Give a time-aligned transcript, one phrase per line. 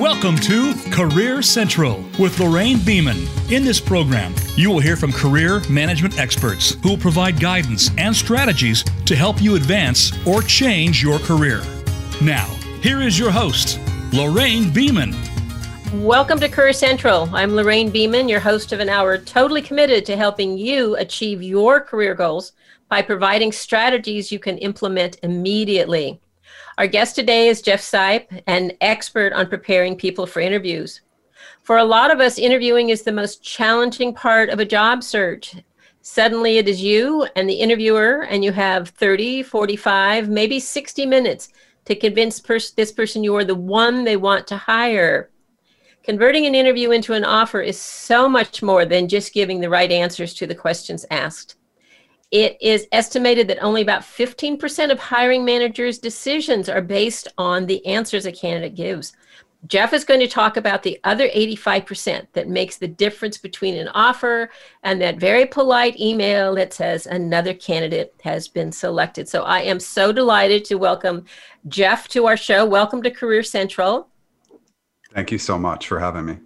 [0.00, 3.16] Welcome to Career Central with Lorraine Beeman.
[3.50, 8.14] In this program, you will hear from career management experts who will provide guidance and
[8.14, 11.62] strategies to help you advance or change your career.
[12.20, 12.44] Now,
[12.82, 13.80] here is your host,
[14.12, 15.14] Lorraine Beeman.
[16.04, 17.30] Welcome to Career Central.
[17.32, 21.80] I'm Lorraine Beeman, your host of an hour totally committed to helping you achieve your
[21.80, 22.52] career goals
[22.90, 26.20] by providing strategies you can implement immediately.
[26.78, 31.00] Our guest today is Jeff Sipe, an expert on preparing people for interviews.
[31.62, 35.56] For a lot of us, interviewing is the most challenging part of a job search.
[36.02, 41.48] Suddenly it is you and the interviewer, and you have 30, 45, maybe 60 minutes
[41.86, 45.30] to convince pers- this person you are the one they want to hire.
[46.04, 49.90] Converting an interview into an offer is so much more than just giving the right
[49.90, 51.56] answers to the questions asked.
[52.32, 57.84] It is estimated that only about 15% of hiring managers' decisions are based on the
[57.86, 59.12] answers a candidate gives.
[59.68, 63.88] Jeff is going to talk about the other 85% that makes the difference between an
[63.88, 64.50] offer
[64.82, 69.28] and that very polite email that says another candidate has been selected.
[69.28, 71.24] So I am so delighted to welcome
[71.68, 72.64] Jeff to our show.
[72.64, 74.08] Welcome to Career Central.
[75.12, 76.38] Thank you so much for having me.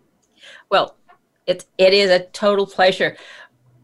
[0.71, 0.97] Well,
[1.47, 3.17] it, it is a total pleasure.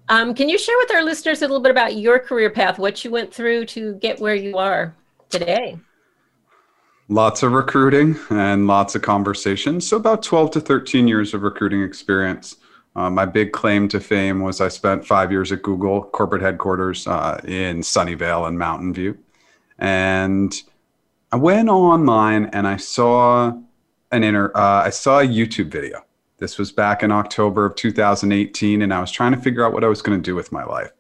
[0.09, 3.05] Um, can you share with our listeners a little bit about your career path, what
[3.05, 4.95] you went through to get where you are
[5.31, 5.79] today?
[7.09, 9.87] Lots of recruiting and lots of conversations.
[9.89, 12.57] So, about 12 to 13 years of recruiting experience.
[12.95, 17.07] Uh, my big claim to fame was I spent five years at Google corporate headquarters
[17.07, 19.19] uh, in Sunnyvale and Mountain View.
[19.79, 20.55] And
[21.31, 23.53] I went online and I saw
[24.13, 26.06] an inter, uh, I saw a YouTube video
[26.39, 29.85] this was back in October of 2018, and I was trying to figure out what
[29.85, 30.93] I was going to do with my life.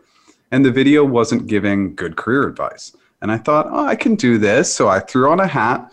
[0.51, 2.97] And the video wasn't giving good career advice.
[3.20, 4.73] And I thought, oh, I can do this.
[4.73, 5.92] So I threw on a hat.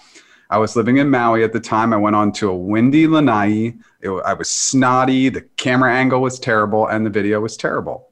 [0.49, 1.93] I was living in Maui at the time.
[1.93, 3.73] I went on to a windy lanai.
[4.01, 5.29] It, I was snotty.
[5.29, 8.09] The camera angle was terrible, and the video was terrible.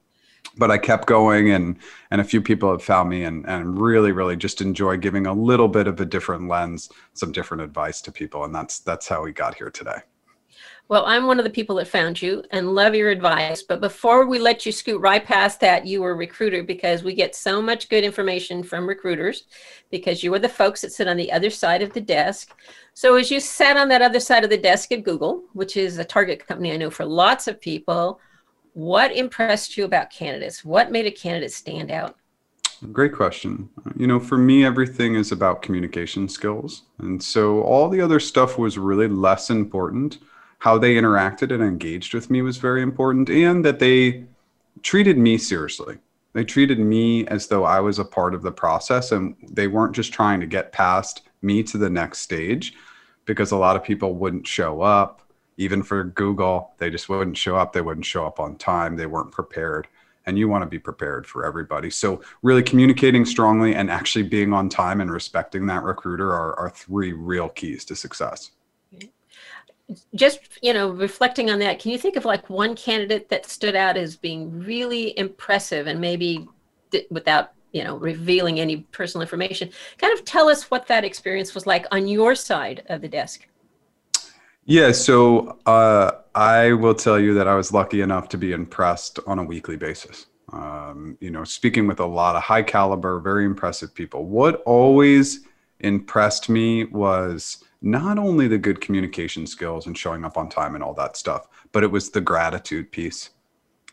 [0.58, 1.78] But I kept going, and
[2.10, 5.34] and a few people have found me, and and really, really just enjoy giving a
[5.34, 9.24] little bit of a different lens, some different advice to people, and that's that's how
[9.24, 10.00] we got here today.
[10.92, 13.64] Well, I'm one of the people that found you and love your advice.
[13.64, 17.14] But before we let you scoot right past that, you were a recruiter because we
[17.14, 19.46] get so much good information from recruiters
[19.90, 22.54] because you are the folks that sit on the other side of the desk.
[22.94, 25.98] So, as you sat on that other side of the desk at Google, which is
[25.98, 28.20] a target company I know for lots of people,
[28.74, 30.66] what impressed you about candidates?
[30.66, 32.18] What made a candidate stand out?
[32.92, 33.70] Great question.
[33.96, 36.84] You know, for me, everything is about communication skills.
[36.98, 40.18] And so all the other stuff was really less important
[40.62, 44.24] how they interacted and engaged with me was very important and that they
[44.84, 45.98] treated me seriously.
[46.34, 49.96] They treated me as though i was a part of the process and they weren't
[49.96, 52.76] just trying to get past me to the next stage
[53.26, 55.24] because a lot of people wouldn't show up.
[55.58, 57.74] Even for google they just wouldn't show up.
[57.74, 58.96] They wouldn't show up on time.
[58.96, 59.88] They weren't prepared.
[60.28, 61.90] And you want to be prepared for everybody.
[61.90, 66.70] So really communicating strongly and actually being on time and respecting that recruiter are, are
[66.70, 68.52] three real keys to success
[70.16, 73.76] just you know reflecting on that can you think of like one candidate that stood
[73.76, 76.48] out as being really impressive and maybe
[77.10, 79.70] without you know revealing any personal information?
[79.98, 83.48] Kind of tell us what that experience was like on your side of the desk.
[84.66, 89.20] Yeah so uh, i will tell you that i was lucky enough to be impressed
[89.28, 90.28] on a weekly basis.
[90.54, 94.26] Um, you know speaking with a lot of high caliber very impressive people.
[94.26, 95.42] What always
[95.80, 100.84] impressed me was not only the good communication skills and showing up on time and
[100.84, 103.32] all that stuff, but it was the gratitude piece.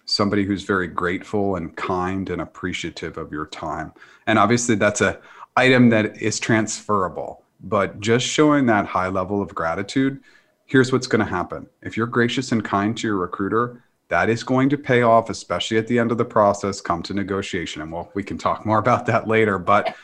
[0.05, 3.93] Somebody who's very grateful and kind and appreciative of your time.
[4.27, 5.21] And obviously that's a
[5.57, 10.21] item that is transferable, but just showing that high level of gratitude,
[10.67, 11.67] here's what's going to happen.
[11.83, 15.77] If you're gracious and kind to your recruiter, that is going to pay off, especially
[15.77, 17.83] at the end of the process, come to negotiation.
[17.83, 19.95] And well, we can talk more about that later, but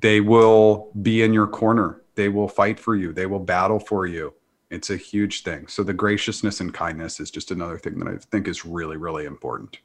[0.00, 3.12] they will be in your corner they will fight for you.
[3.12, 4.34] They will battle for you.
[4.70, 5.68] It's a huge thing.
[5.68, 9.26] So the graciousness and kindness is just another thing that i think is really really
[9.26, 9.78] important.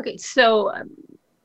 [0.00, 0.90] Okay so um,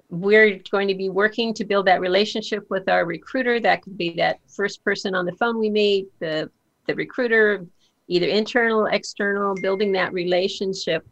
[0.10, 3.60] we're going to be working to build that relationship with our recruiter.
[3.60, 6.50] That could be that first person on the phone we meet the
[6.88, 7.66] the recruiter
[8.08, 11.06] either internal external building that relationship.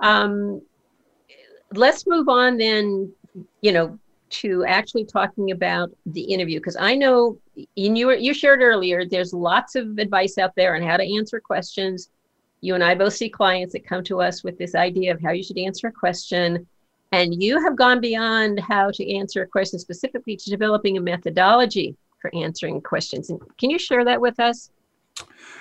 [0.00, 0.62] Um,
[1.72, 3.12] let's move on then
[3.60, 3.98] you know
[4.30, 7.38] to actually talking about the interview because I know
[7.76, 11.40] and you you shared earlier there's lots of advice out there on how to answer
[11.40, 12.10] questions.
[12.60, 15.32] You and I both see clients that come to us with this idea of how
[15.32, 16.66] you should answer a question
[17.12, 21.96] and you have gone beyond how to answer a question specifically to developing a methodology
[22.20, 23.30] for answering questions.
[23.30, 24.70] And can you share that with us?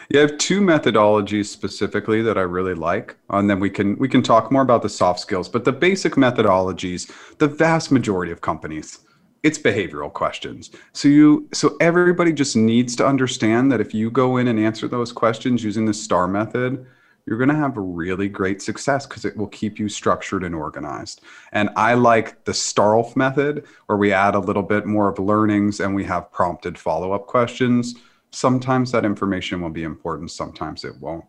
[0.10, 4.10] Yeah, I have two methodologies specifically that I really like, and then we can we
[4.10, 5.48] can talk more about the soft skills.
[5.48, 9.00] But the basic methodologies, the vast majority of companies,
[9.44, 10.72] it's behavioral questions.
[10.92, 14.88] So you so everybody just needs to understand that if you go in and answer
[14.88, 16.86] those questions using the STAR method,
[17.26, 21.22] you're going to have really great success because it will keep you structured and organized.
[21.54, 25.80] And I like the STARLF method where we add a little bit more of learnings
[25.80, 27.96] and we have prompted follow-up questions
[28.33, 31.25] sometimes that information will be important, sometimes it won't.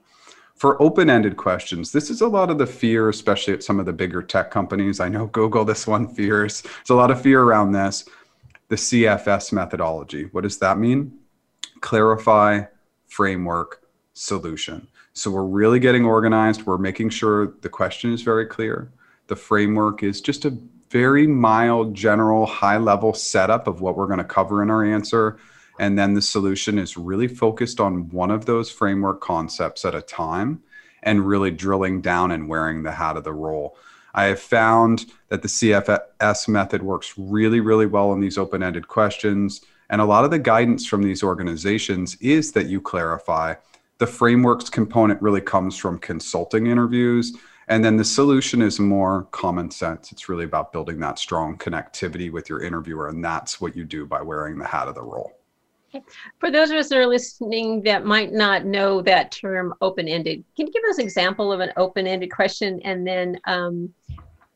[0.55, 3.87] For open ended questions, this is a lot of the fear, especially at some of
[3.87, 5.01] the bigger tech companies.
[5.01, 6.63] I know Google, this one fears.
[6.63, 8.05] There's a lot of fear around this.
[8.69, 10.29] The CFS methodology.
[10.33, 11.19] What does that mean?
[11.81, 12.63] Clarify,
[13.07, 13.83] framework,
[14.15, 14.89] solution.
[15.13, 16.65] So we're really getting organized.
[16.65, 18.91] We're making sure the question is very clear.
[19.27, 20.57] The framework is just a
[20.91, 25.39] very mild, general, high level setup of what we're going to cover in our answer
[25.79, 30.03] and then the solution is really focused on one of those framework concepts at a
[30.03, 30.63] time
[31.03, 33.77] and really drilling down and wearing the hat of the role.
[34.15, 38.87] I have found that the CFS method works really, really well in these open ended
[38.87, 39.61] questions.
[39.91, 43.55] And a lot of the guidance from these organizations is that you clarify.
[43.99, 47.37] The frameworks component really comes from consulting interviews.
[47.67, 50.13] And then the solution is more common sense.
[50.13, 53.09] It's really about building that strong connectivity with your interviewer.
[53.09, 55.33] And that's what you do by wearing the hat of the role.
[56.39, 60.67] For those of us that are listening that might not know that term open-ended, can
[60.67, 63.93] you give us an example of an open-ended question and then um,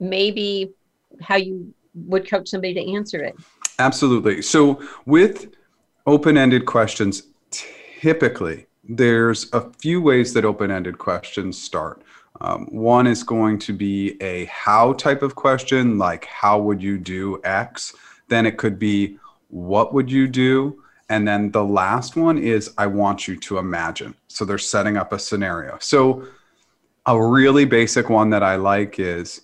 [0.01, 0.73] maybe
[1.21, 3.37] how you would coach somebody to answer it?
[3.79, 4.43] Absolutely.
[4.43, 5.55] So with
[6.07, 12.03] open-ended questions, typically there's a few ways that open-ended questions start.
[12.41, 16.99] Um, one is going to be a how type of question, like how would you
[16.99, 17.95] do X?
[18.29, 19.19] Then it could be
[19.49, 20.83] what would you do?
[21.09, 24.15] And then the last one is I want you to imagine.
[24.29, 25.79] So they're setting up a scenario.
[25.81, 26.27] So
[27.07, 29.43] a really basic one that I like is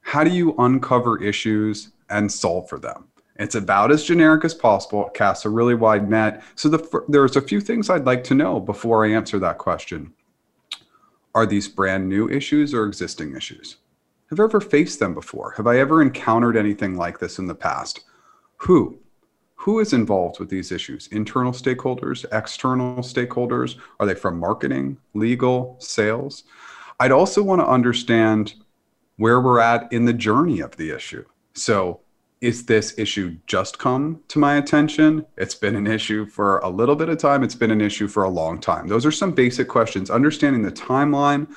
[0.00, 3.08] how do you uncover issues and solve for them?
[3.36, 5.06] It's about as generic as possible.
[5.06, 6.42] It casts a really wide net.
[6.54, 10.12] So the, there's a few things I'd like to know before I answer that question.
[11.34, 13.76] Are these brand new issues or existing issues?
[14.30, 15.52] Have I ever faced them before?
[15.56, 18.04] Have I ever encountered anything like this in the past?
[18.58, 18.98] Who?
[19.64, 21.06] Who is involved with these issues?
[21.06, 23.76] Internal stakeholders, external stakeholders?
[23.98, 26.44] Are they from marketing, legal, sales?
[27.00, 28.56] I'd also want to understand
[29.16, 31.24] where we're at in the journey of the issue.
[31.54, 32.00] So,
[32.42, 35.24] is this issue just come to my attention?
[35.38, 38.24] It's been an issue for a little bit of time, it's been an issue for
[38.24, 38.86] a long time.
[38.86, 40.10] Those are some basic questions.
[40.10, 41.48] Understanding the timeline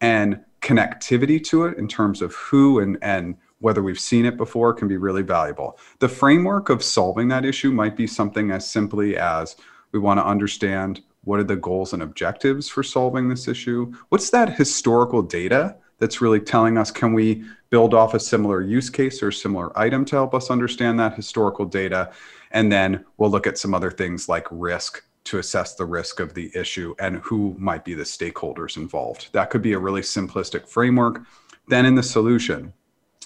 [0.00, 4.74] and connectivity to it in terms of who and, and whether we've seen it before
[4.74, 5.78] can be really valuable.
[6.00, 9.56] The framework of solving that issue might be something as simply as
[9.92, 13.92] we want to understand what are the goals and objectives for solving this issue?
[14.10, 18.90] What's that historical data that's really telling us can we build off a similar use
[18.90, 22.12] case or similar item to help us understand that historical data?
[22.50, 26.34] And then we'll look at some other things like risk to assess the risk of
[26.34, 29.28] the issue and who might be the stakeholders involved.
[29.32, 31.22] That could be a really simplistic framework.
[31.68, 32.74] Then in the solution,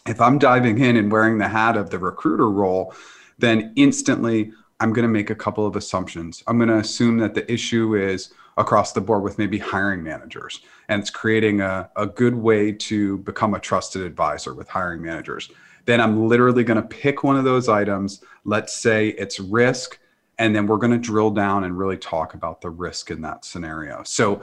[0.07, 2.95] if I'm diving in and wearing the hat of the recruiter role,
[3.39, 6.43] then instantly I'm going to make a couple of assumptions.
[6.47, 10.61] I'm going to assume that the issue is across the board with maybe hiring managers,
[10.89, 15.51] and it's creating a, a good way to become a trusted advisor with hiring managers.
[15.85, 18.23] Then I'm literally going to pick one of those items.
[18.45, 19.99] Let's say it's risk,
[20.39, 23.45] and then we're going to drill down and really talk about the risk in that
[23.45, 24.03] scenario.
[24.05, 24.43] So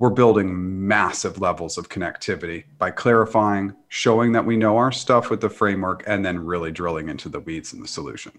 [0.00, 5.42] we're building massive levels of connectivity by clarifying, showing that we know our stuff with
[5.42, 8.32] the framework, and then really drilling into the weeds and the solution.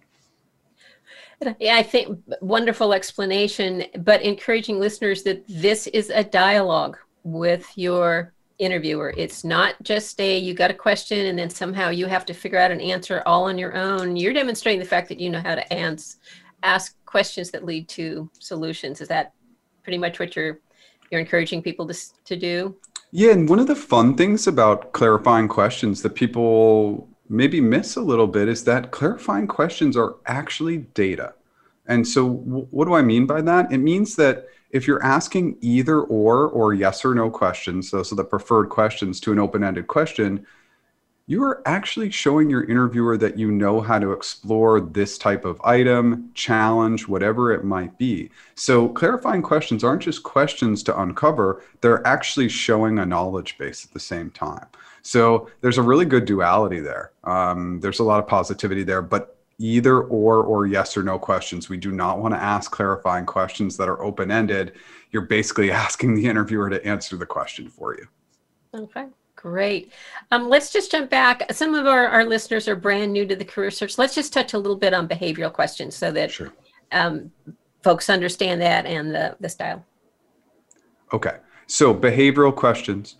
[1.59, 8.33] Yeah, I think wonderful explanation, but encouraging listeners that this is a dialogue with your
[8.57, 9.13] interviewer.
[9.15, 12.59] It's not just a you got a question and then somehow you have to figure
[12.59, 14.15] out an answer all on your own.
[14.15, 16.17] You're demonstrating the fact that you know how to ans-
[16.63, 19.01] ask questions that lead to solutions.
[19.01, 19.33] Is that
[19.83, 20.59] pretty much what you're
[21.11, 22.75] you're encouraging people to, to do?
[23.11, 28.01] Yeah, and one of the fun things about clarifying questions that people maybe miss a
[28.01, 31.33] little bit is that clarifying questions are actually data.
[31.87, 33.71] And so, w- what do I mean by that?
[33.71, 38.15] It means that if you're asking either or or yes or no questions, those are
[38.15, 40.45] the preferred questions to an open ended question,
[41.31, 45.61] you are actually showing your interviewer that you know how to explore this type of
[45.61, 48.29] item, challenge, whatever it might be.
[48.55, 53.93] So, clarifying questions aren't just questions to uncover, they're actually showing a knowledge base at
[53.93, 54.65] the same time.
[55.03, 57.13] So, there's a really good duality there.
[57.23, 61.69] Um, there's a lot of positivity there, but either or or yes or no questions.
[61.69, 64.73] We do not want to ask clarifying questions that are open ended.
[65.11, 68.05] You're basically asking the interviewer to answer the question for you.
[68.73, 69.07] Okay.
[69.41, 69.91] Great.
[70.29, 71.51] Um, let's just jump back.
[71.51, 73.97] Some of our, our listeners are brand new to the career search.
[73.97, 76.53] Let's just touch a little bit on behavioral questions so that sure.
[76.91, 77.31] um,
[77.81, 79.83] folks understand that and the, the style.
[81.11, 81.37] Okay.
[81.65, 83.15] So, behavioral questions.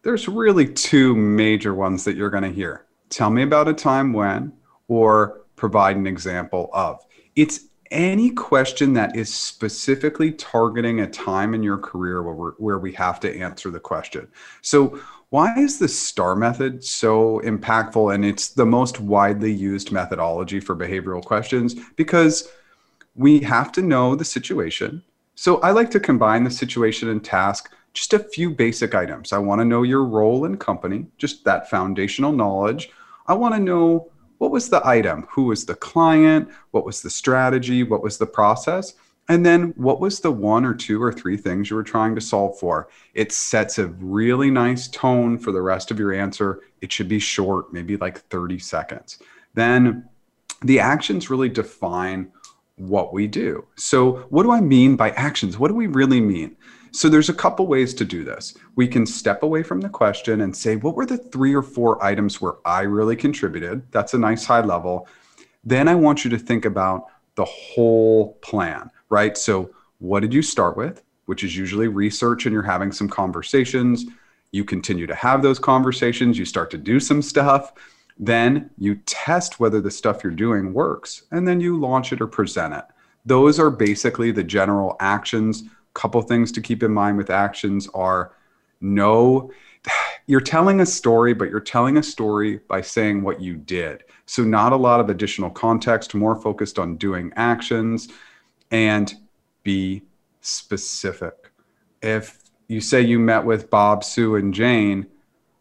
[0.00, 2.86] There's really two major ones that you're going to hear.
[3.10, 4.54] Tell me about a time when,
[4.88, 7.04] or provide an example of.
[7.34, 12.92] It's any question that is specifically targeting a time in your career where, where we
[12.94, 14.26] have to answer the question.
[14.62, 14.98] So,
[15.36, 20.74] why is the STAR method so impactful and it's the most widely used methodology for
[20.74, 21.74] behavioral questions?
[21.94, 22.48] Because
[23.14, 25.02] we have to know the situation.
[25.34, 29.30] So, I like to combine the situation and task just a few basic items.
[29.30, 32.88] I want to know your role in company, just that foundational knowledge.
[33.26, 35.26] I want to know what was the item?
[35.32, 36.48] Who was the client?
[36.70, 37.82] What was the strategy?
[37.82, 38.94] What was the process?
[39.28, 42.20] And then what was the one or two or three things you were trying to
[42.20, 42.88] solve for?
[43.14, 46.60] It sets a really nice tone for the rest of your answer.
[46.80, 49.18] It should be short, maybe like 30 seconds.
[49.54, 50.08] Then
[50.62, 52.30] the actions really define
[52.76, 53.66] what we do.
[53.76, 55.58] So, what do I mean by actions?
[55.58, 56.56] What do we really mean?
[56.92, 58.56] So there's a couple ways to do this.
[58.74, 62.02] We can step away from the question and say, what were the three or four
[62.02, 63.82] items where I really contributed?
[63.92, 65.06] That's a nice high level.
[65.62, 67.04] Then I want you to think about
[67.34, 69.36] the whole plan, right?
[69.36, 71.02] So what did you start with?
[71.26, 74.06] Which is usually research and you're having some conversations.
[74.52, 77.72] You continue to have those conversations, you start to do some stuff.
[78.18, 82.26] Then you test whether the stuff you're doing works, and then you launch it or
[82.26, 82.84] present it.
[83.26, 85.64] Those are basically the general actions
[85.96, 88.32] couple things to keep in mind with actions are
[88.82, 89.50] no
[90.26, 94.44] you're telling a story but you're telling a story by saying what you did so
[94.44, 98.08] not a lot of additional context more focused on doing actions
[98.70, 99.14] and
[99.62, 100.02] be
[100.40, 101.50] specific.
[102.02, 105.06] If you say you met with bob sue and jane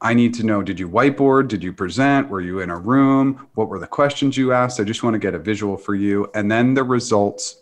[0.01, 1.47] i need to know did you whiteboard?
[1.47, 2.29] Did you present?
[2.29, 3.47] Were you in a room?
[3.53, 4.79] What were the questions you asked?
[4.79, 7.61] I just want to get a visual for you and then the results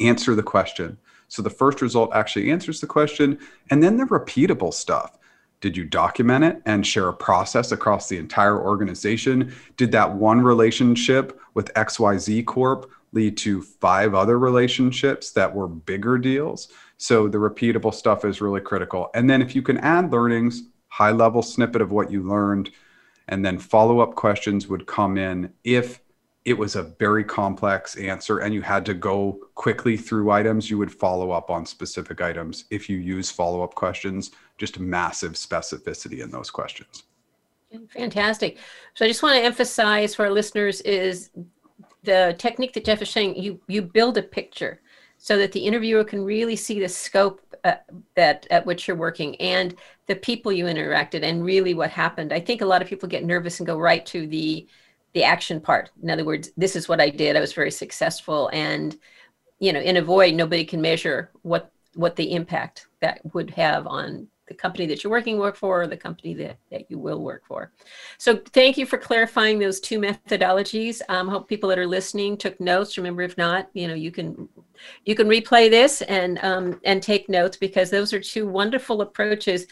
[0.00, 0.98] answer the question.
[1.28, 3.38] So the first result actually answers the question,
[3.70, 5.16] and then the repeatable stuff.
[5.60, 9.54] Did you document it and share a process across the entire organization?
[9.76, 16.18] Did that one relationship with XYZ Corp lead to five other relationships that were bigger
[16.18, 16.68] deals?
[16.96, 19.10] So the repeatable stuff is really critical.
[19.14, 22.70] And then if you can add learnings, high level snippet of what you learned,
[23.28, 26.00] and then follow up questions would come in if
[26.44, 30.78] it was a very complex answer and you had to go quickly through items, you
[30.78, 32.64] would follow up on specific items.
[32.70, 37.04] If you use follow up questions, just massive specificity in those questions.
[37.90, 38.58] Fantastic.
[38.94, 41.30] So I just want to emphasize for our listeners is
[42.02, 44.80] the technique that Jeff is saying, you, you build a picture
[45.18, 47.74] so that the interviewer can really see the scope uh,
[48.14, 49.76] that at which you're working and
[50.06, 52.32] the people you interacted and really what happened.
[52.32, 54.66] I think a lot of people get nervous and go right to the
[55.12, 55.90] the action part.
[56.02, 57.36] In other words, this is what I did.
[57.36, 58.96] I was very successful, and
[59.58, 63.86] you know, in a void, nobody can measure what what the impact that would have
[63.86, 67.22] on the company that you're working work for or the company that, that you will
[67.22, 67.72] work for.
[68.18, 71.00] So thank you for clarifying those two methodologies.
[71.08, 72.98] Um, hope people that are listening took notes.
[72.98, 74.48] Remember, if not, you know, you can
[75.04, 79.66] you can replay this and um, and take notes because those are two wonderful approaches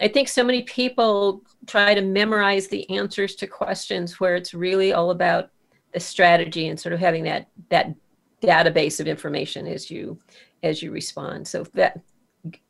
[0.00, 4.92] I think so many people try to memorize the answers to questions where it's really
[4.92, 5.50] all about
[5.92, 7.94] the strategy and sort of having that that
[8.42, 10.18] database of information as you
[10.62, 11.46] as you respond.
[11.46, 12.00] So that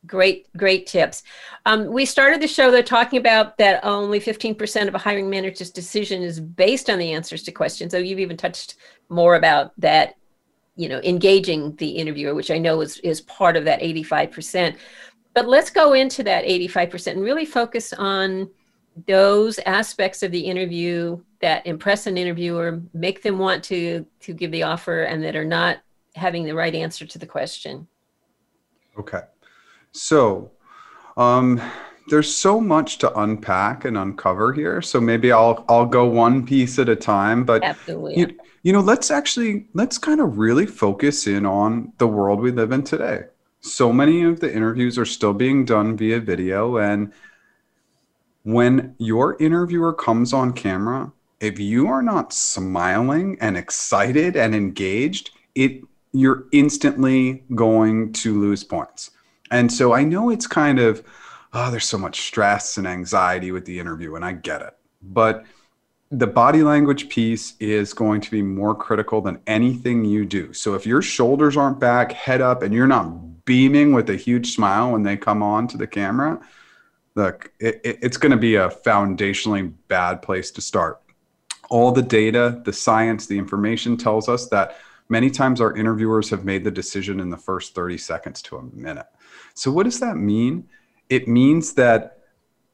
[0.05, 1.23] great great tips.
[1.65, 5.71] Um, we started the show though talking about that only 15% of a hiring manager's
[5.71, 7.91] decision is based on the answers to questions.
[7.91, 8.75] So you've even touched
[9.09, 10.15] more about that,
[10.75, 14.77] you know, engaging the interviewer, which I know is is part of that 85%.
[15.33, 18.49] But let's go into that 85% and really focus on
[19.07, 24.51] those aspects of the interview that impress an interviewer, make them want to to give
[24.51, 25.79] the offer and that are not
[26.15, 27.87] having the right answer to the question.
[28.99, 29.21] Okay.
[29.93, 30.51] So,
[31.17, 31.61] um
[32.09, 34.81] there's so much to unpack and uncover here.
[34.81, 38.19] So maybe I'll I'll go one piece at a time, but Absolutely.
[38.19, 42.51] You, you know, let's actually let's kind of really focus in on the world we
[42.51, 43.23] live in today
[43.63, 47.13] so many of the interviews are still being done via video and
[48.43, 51.09] when your interviewer comes on camera
[51.39, 55.81] if you are not smiling and excited and engaged it
[56.11, 59.11] you're instantly going to lose points
[59.53, 61.03] and so i know it's kind of
[61.53, 65.45] oh there's so much stress and anxiety with the interview and i get it but
[66.13, 70.53] the body language piece is going to be more critical than anything you do.
[70.53, 74.53] So if your shoulders aren't back, head up, and you're not beaming with a huge
[74.53, 76.39] smile when they come on to the camera,
[77.15, 81.01] look, it, it, it's going to be a foundationally bad place to start.
[81.71, 84.77] All the data, the science, the information tells us that
[85.09, 88.63] many times our interviewers have made the decision in the first 30 seconds to a
[88.63, 89.07] minute.
[89.53, 90.67] So, what does that mean?
[91.09, 92.19] It means that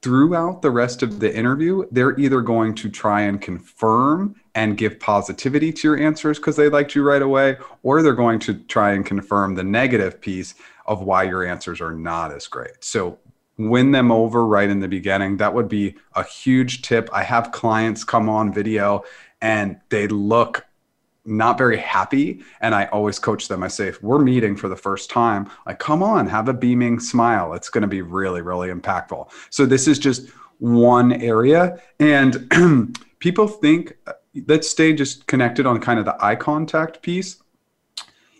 [0.01, 4.99] throughout the rest of the interview, they're either going to try and confirm and give
[4.99, 8.93] positivity to your answers because they liked you right away, or they're going to try
[8.93, 10.55] and confirm the negative piece
[10.85, 12.83] of why your answers are not as great.
[12.83, 13.19] So
[13.57, 15.37] win them over right in the beginning.
[15.37, 17.09] That would be a huge tip.
[17.11, 19.03] I have clients come on video
[19.41, 20.65] and they look
[21.29, 23.63] not very happy and i always coach them.
[23.63, 26.99] I say if we're meeting for the first time like come on have a beaming
[26.99, 27.53] smile.
[27.53, 29.31] It's going to be really really impactful.
[29.49, 34.13] So this is just one area and people think uh,
[34.47, 37.41] let's stay just connected on kind of the eye contact piece.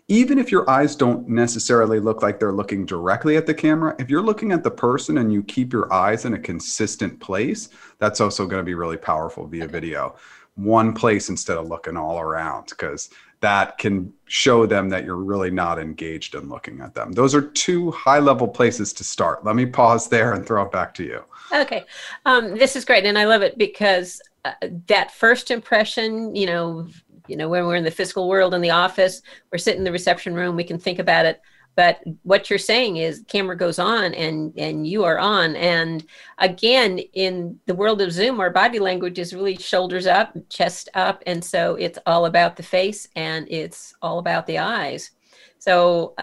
[0.08, 4.10] Even if your eyes don't necessarily look like they're looking directly at the camera, if
[4.10, 7.68] you're looking at the person and you keep your eyes in a consistent place,
[7.98, 10.16] that's also going to be really powerful via video
[10.62, 15.50] one place instead of looking all around because that can show them that you're really
[15.50, 17.12] not engaged in looking at them.
[17.12, 19.44] Those are two high level places to start.
[19.44, 21.24] Let me pause there and throw it back to you.
[21.52, 21.84] Okay.
[22.26, 23.06] Um, this is great.
[23.06, 24.52] And I love it because uh,
[24.86, 26.86] that first impression, you know,
[27.28, 29.92] you know, when we're in the physical world in the office, we're sitting in the
[29.92, 31.40] reception room, we can think about it
[31.76, 35.56] but what you're saying is camera goes on and and you are on.
[35.56, 36.04] And
[36.38, 41.22] again in the world of zoom our body language is really shoulders up chest up.
[41.26, 45.10] And so it's all about the face and it's all about the eyes.
[45.58, 46.14] So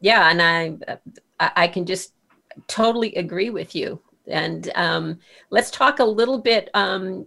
[0.00, 0.98] yeah and i
[1.40, 2.14] i can just
[2.66, 4.00] totally agree with you.
[4.26, 5.18] And um,
[5.50, 7.26] let's talk a little bit um,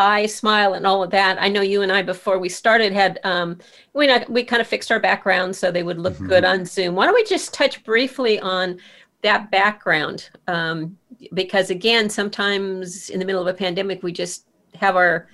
[0.00, 1.40] eye smile and all of that.
[1.40, 3.58] I know you and I before we started had um,
[3.92, 6.28] we not, we kind of fixed our background so they would look mm-hmm.
[6.28, 6.94] good on Zoom.
[6.94, 8.78] Why don't we just touch briefly on
[9.22, 10.30] that background?
[10.48, 10.96] Um,
[11.34, 15.28] because again, sometimes in the middle of a pandemic, we just have our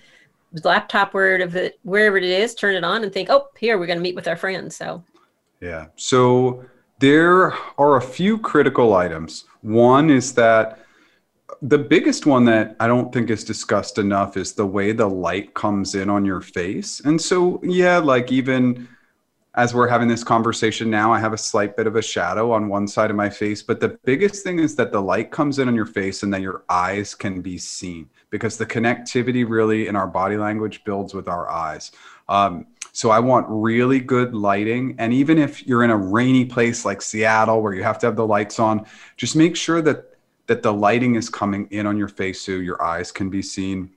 [0.65, 3.87] laptop word of it wherever it is, turn it on and think, oh, here we're
[3.87, 4.77] going to meet with our friends.
[4.77, 5.05] So
[5.61, 6.65] yeah, so
[6.99, 9.45] there are a few critical items.
[9.63, 10.81] One is that
[11.63, 15.55] the biggest one that I don't think is discussed enough is the way the light
[15.55, 17.01] comes in on your face.
[17.05, 18.89] And so, yeah, like even
[19.55, 22.69] as we're having this conversation now, I have a slight bit of a shadow on
[22.69, 23.63] one side of my face.
[23.63, 26.43] But the biggest thing is that the light comes in on your face and that
[26.43, 31.27] your eyes can be seen because the connectivity really in our body language builds with
[31.27, 31.91] our eyes.
[32.29, 34.95] Um, so I want really good lighting.
[34.99, 38.17] And even if you're in a rainy place like Seattle where you have to have
[38.17, 40.16] the lights on, just make sure that
[40.47, 43.91] that the lighting is coming in on your face so your eyes can be seen.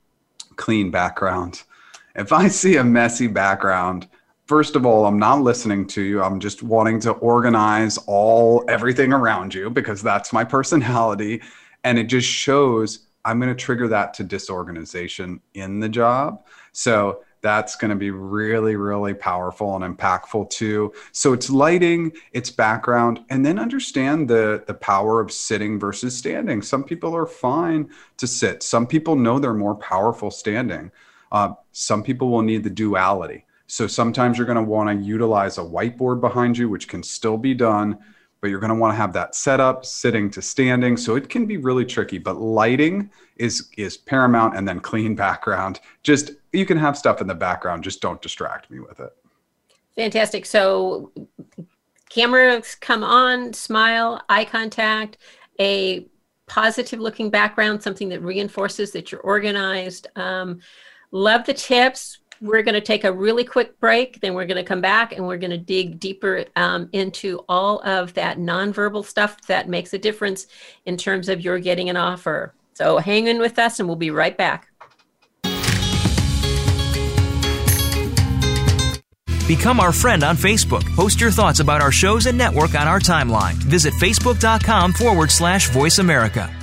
[0.55, 1.63] Clean background.
[2.15, 4.09] If I see a messy background,
[4.45, 6.21] first of all, I'm not listening to you.
[6.21, 11.41] I'm just wanting to organize all everything around you because that's my personality.
[11.83, 16.45] And it just shows I'm going to trigger that to disorganization in the job.
[16.71, 20.93] So that's going to be really really powerful and impactful too.
[21.11, 26.61] So it's lighting it's background and then understand the the power of sitting versus standing.
[26.61, 28.63] Some people are fine to sit.
[28.63, 30.91] Some people know they're more powerful standing.
[31.31, 33.45] Uh, some people will need the duality.
[33.67, 37.37] So sometimes you're going to want to utilize a whiteboard behind you which can still
[37.37, 37.99] be done
[38.41, 40.97] but you're going to want to have that set up sitting to standing.
[40.97, 45.79] So it can be really tricky but lighting is is paramount and then clean background.
[46.03, 49.15] Just you can have stuff in the background just don't distract me with it.
[49.95, 50.45] Fantastic.
[50.45, 51.11] So
[52.09, 55.17] cameras come on smile eye contact
[55.59, 56.05] a
[56.47, 60.07] positive looking background something that reinforces that you're organized.
[60.15, 60.59] Um,
[61.11, 64.21] love the tips we're going to take a really quick break.
[64.21, 67.81] Then we're going to come back and we're going to dig deeper um, into all
[67.87, 70.47] of that nonverbal stuff that makes a difference
[70.85, 72.53] in terms of your getting an offer.
[72.73, 74.69] So hang in with us and we'll be right back.
[79.47, 80.85] Become our friend on Facebook.
[80.95, 83.55] Post your thoughts about our shows and network on our timeline.
[83.55, 86.53] Visit facebook.com forward slash voice America.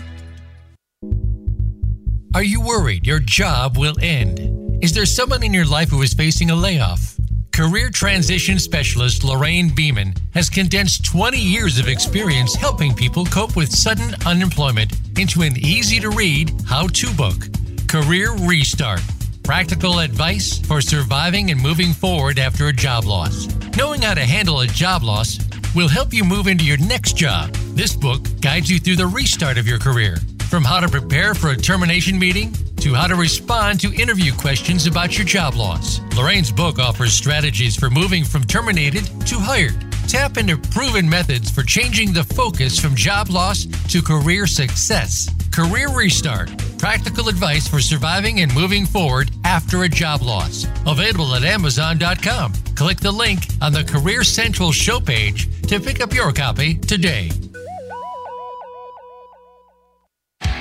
[2.33, 4.56] Are you worried your job will end?
[4.83, 7.17] Is there someone in your life who is facing a layoff?
[7.51, 13.75] Career transition specialist Lorraine Beeman has condensed 20 years of experience helping people cope with
[13.75, 17.49] sudden unemployment into an easy to read how to book.
[17.89, 19.01] Career Restart.
[19.43, 23.47] Practical advice for surviving and moving forward after a job loss.
[23.79, 25.39] Knowing how to handle a job loss
[25.75, 27.51] will help you move into your next job.
[27.75, 30.19] This book guides you through the restart of your career.
[30.51, 32.55] From how to prepare for a termination meeting
[32.87, 36.01] to how to respond to interview questions about your job loss.
[36.17, 39.75] Lorraine's book offers strategies for moving from terminated to hired.
[40.07, 45.29] Tap into proven methods for changing the focus from job loss to career success.
[45.51, 50.67] Career Restart practical advice for surviving and moving forward after a job loss.
[50.87, 52.53] Available at Amazon.com.
[52.77, 57.31] Click the link on the Career Central show page to pick up your copy today.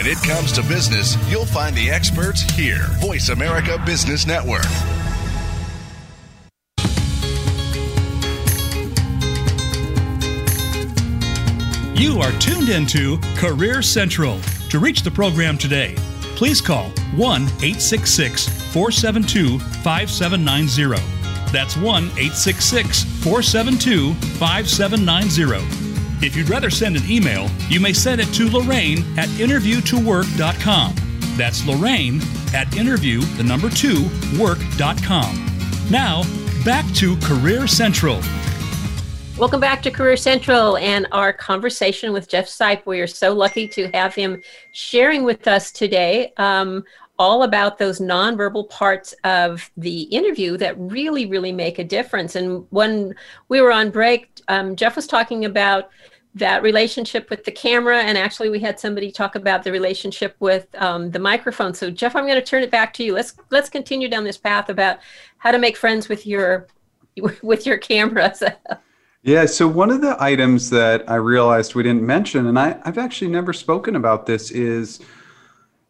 [0.00, 2.86] When it comes to business, you'll find the experts here.
[3.00, 4.64] Voice America Business Network.
[11.94, 14.40] You are tuned into Career Central.
[14.70, 15.94] To reach the program today,
[16.34, 20.96] please call 1 866 472 5790.
[21.52, 25.89] That's 1 866 472 5790
[26.22, 30.94] if you'd rather send an email, you may send it to Lorraine at interviewtowork.com.
[31.36, 32.20] That's Lorraine
[32.54, 35.46] at interview, the number two, work.com.
[35.90, 36.22] Now,
[36.64, 38.20] back to Career Central.
[39.38, 42.84] Welcome back to Career Central and our conversation with Jeff Sipe.
[42.84, 46.84] We are so lucky to have him sharing with us today um,
[47.18, 52.34] all about those nonverbal parts of the interview that really, really make a difference.
[52.36, 53.14] And when
[53.48, 55.90] we were on break, um, Jeff was talking about
[56.34, 57.98] that relationship with the camera.
[58.02, 61.74] And actually we had somebody talk about the relationship with um, the microphone.
[61.74, 63.14] So jeff i'm going to turn it back to you.
[63.14, 64.98] Let's let's continue down this path about
[65.38, 66.68] how to make friends with your
[67.42, 68.34] with your camera.
[69.22, 72.96] Yeah so one of the items that i realized we didn't mention and I, i've
[72.96, 75.00] actually never spoken about this is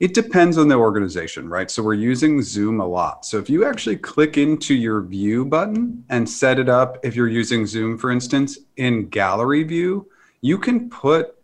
[0.01, 1.71] it depends on the organization right?
[1.71, 3.25] So we're using zoom a lot.
[3.25, 7.29] So if you actually click into your view button and set it up if you're
[7.29, 10.09] using zoom for instance in gallery view
[10.41, 11.37] you can put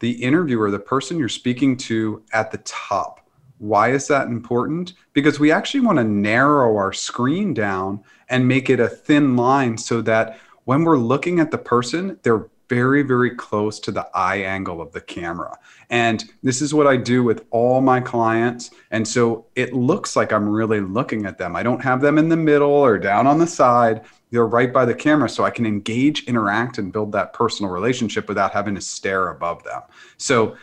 [0.00, 3.28] the interviewer, the person you're speaking to, at the top.
[3.58, 4.94] Why is that important?
[5.12, 9.78] Because we actually want to narrow our screen down and make it a thin line
[9.78, 14.36] so that when we're looking at the person, they're very, very close to the eye
[14.36, 15.56] angle of the camera.
[15.90, 18.70] And this is what I do with all my clients.
[18.90, 21.56] And so it looks like I'm really looking at them.
[21.56, 24.84] I don't have them in the middle or down on the side they're right by
[24.84, 28.80] the camera so I can engage, interact, and build that personal relationship without having to
[28.80, 29.82] stare above them.
[30.16, 30.56] So,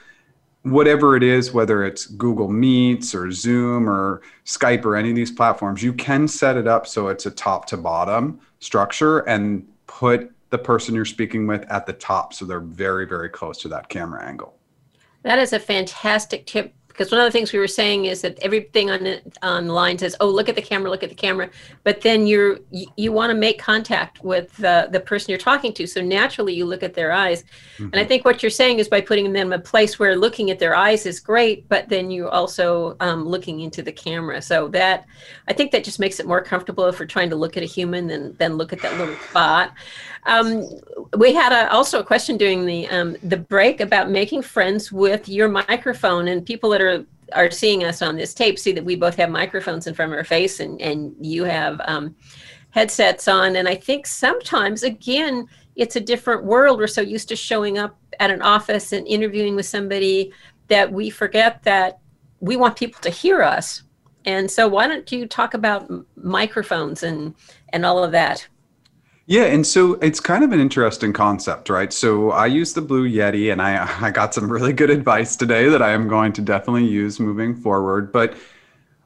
[0.63, 5.31] whatever it is, whether it's Google Meets or Zoom or Skype or any of these
[5.31, 10.29] platforms, you can set it up so it's a top to bottom structure and put
[10.51, 13.89] the person you're speaking with at the top so they're very, very close to that
[13.89, 14.57] camera angle.
[15.23, 18.37] That is a fantastic tip because one of the things we were saying is that
[18.39, 21.49] everything on on the line says, "Oh, look at the camera, look at the camera,"
[21.83, 25.73] but then you're you, you want to make contact with the the person you're talking
[25.73, 27.43] to, so naturally you look at their eyes.
[27.43, 27.83] Mm-hmm.
[27.85, 28.07] And I mm-hmm.
[28.07, 30.75] think what you're saying is by putting them in a place where looking at their
[30.75, 34.41] eyes is great, but then you're also um, looking into the camera.
[34.41, 35.05] So that
[35.47, 37.67] I think that just makes it more comfortable if we're trying to look at a
[37.67, 39.73] human than then look at that little spot.
[40.25, 40.67] Um,
[41.17, 45.27] we had a, also a question during the um, the break about making friends with
[45.27, 47.05] your microphone and people that are
[47.47, 50.17] are seeing us on this tape see that we both have microphones in front of
[50.17, 52.13] our face and and you have um,
[52.71, 56.79] headsets on and I think sometimes again it's a different world.
[56.79, 60.33] We're so used to showing up at an office and interviewing with somebody
[60.67, 61.99] that we forget that
[62.39, 63.83] we want people to hear us.
[64.25, 67.33] And so why don't you talk about microphones and
[67.69, 68.47] and all of that?
[69.31, 71.93] Yeah, and so it's kind of an interesting concept, right?
[71.93, 75.69] So I use the Blue Yeti, and I I got some really good advice today
[75.69, 78.11] that I am going to definitely use moving forward.
[78.11, 78.35] But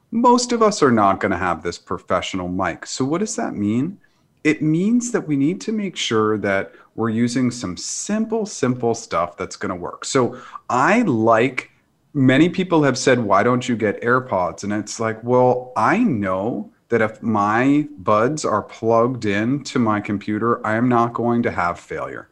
[0.09, 2.87] most of us are not going to have this professional mic.
[2.87, 3.99] So what does that mean?
[4.43, 9.37] It means that we need to make sure that we're using some simple, simple stuff
[9.37, 10.05] that's going to work.
[10.05, 11.69] So I like.
[12.15, 16.71] Many people have said, "Why don't you get AirPods?" And it's like, well, I know
[16.95, 21.51] that if my buds are plugged in to my computer, I am not going to
[21.51, 22.29] have failure.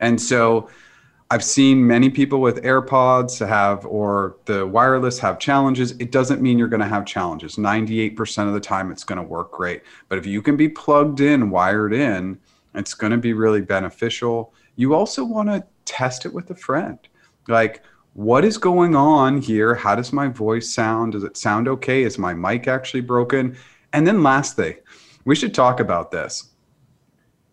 [0.00, 0.68] And so
[1.30, 5.92] I've seen many people with AirPods have or the wireless have challenges.
[5.92, 7.56] It doesn't mean you're going to have challenges.
[7.56, 9.80] 98% of the time, it's going to work great.
[10.10, 12.38] But if you can be plugged in, wired in,
[12.74, 14.52] it's going to be really beneficial.
[14.76, 16.98] You also want to test it with a friend.
[17.48, 19.74] Like, what is going on here?
[19.74, 21.12] How does my voice sound?
[21.12, 22.02] Does it sound okay?
[22.02, 23.56] Is my mic actually broken?
[23.92, 24.78] And then lastly,
[25.24, 26.50] we should talk about this.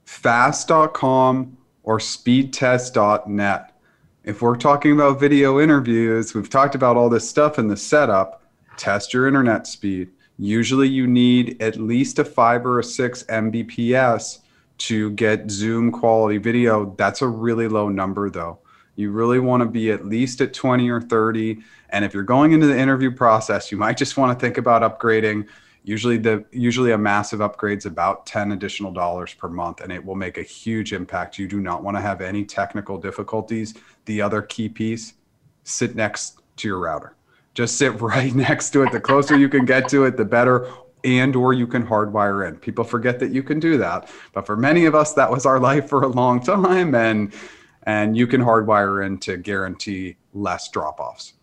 [0.06, 3.76] Fast.com or speedtest.net.
[4.24, 8.44] If we're talking about video interviews, we've talked about all this stuff in the setup.
[8.78, 10.10] Test your internet speed.
[10.38, 14.40] Usually, you need at least a five or a six Mbps
[14.80, 16.96] to get Zoom quality video.
[16.98, 18.60] That's a really low number, though.
[18.96, 21.60] You really want to be at least at 20 or 30.
[21.90, 24.82] And if you're going into the interview process, you might just want to think about
[24.82, 25.48] upgrading.
[25.90, 30.14] Usually the usually a massive upgrade's about 10 additional dollars per month and it will
[30.14, 31.40] make a huge impact.
[31.40, 33.74] You do not want to have any technical difficulties.
[34.06, 35.16] The other key piece,
[35.64, 37.16] sit next to your router.
[37.56, 38.92] Just sit right next to it.
[38.92, 40.72] The closer you can get to it, the better
[41.04, 42.58] and or you can hardwire in.
[42.58, 45.60] People forget that you can do that, but for many of us that was our
[45.60, 47.34] life for a long time and
[47.82, 51.34] and you can hardwire in to guarantee less drop offs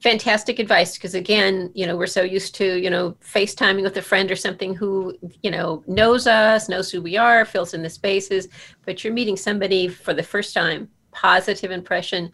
[0.00, 4.02] fantastic advice because again you know we're so used to you know facetiming with a
[4.02, 7.90] friend or something who you know knows us knows who we are fills in the
[7.90, 8.48] spaces
[8.84, 12.30] but you're meeting somebody for the first time positive impression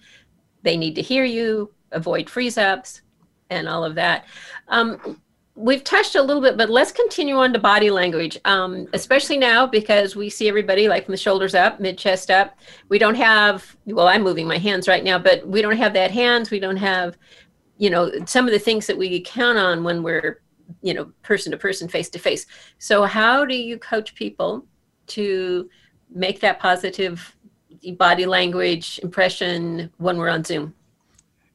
[0.63, 3.01] they need to hear you avoid freeze ups
[3.49, 4.27] and all of that
[4.69, 5.19] um,
[5.57, 9.67] we've touched a little bit, but let's continue on to body language, um, especially now
[9.67, 12.59] because we see everybody like from the shoulders up, mid chest up.
[12.89, 16.11] We don't have, well, I'm moving my hands right now, but we don't have that
[16.11, 16.51] hands.
[16.51, 17.17] We don't have,
[17.79, 20.41] you know, some of the things that we count on when we're,
[20.83, 22.47] you know, person to person, face to face.
[22.79, 24.65] So, how do you coach people
[25.09, 25.69] to
[26.11, 27.37] make that positive
[27.93, 30.75] body language impression when we're on Zoom?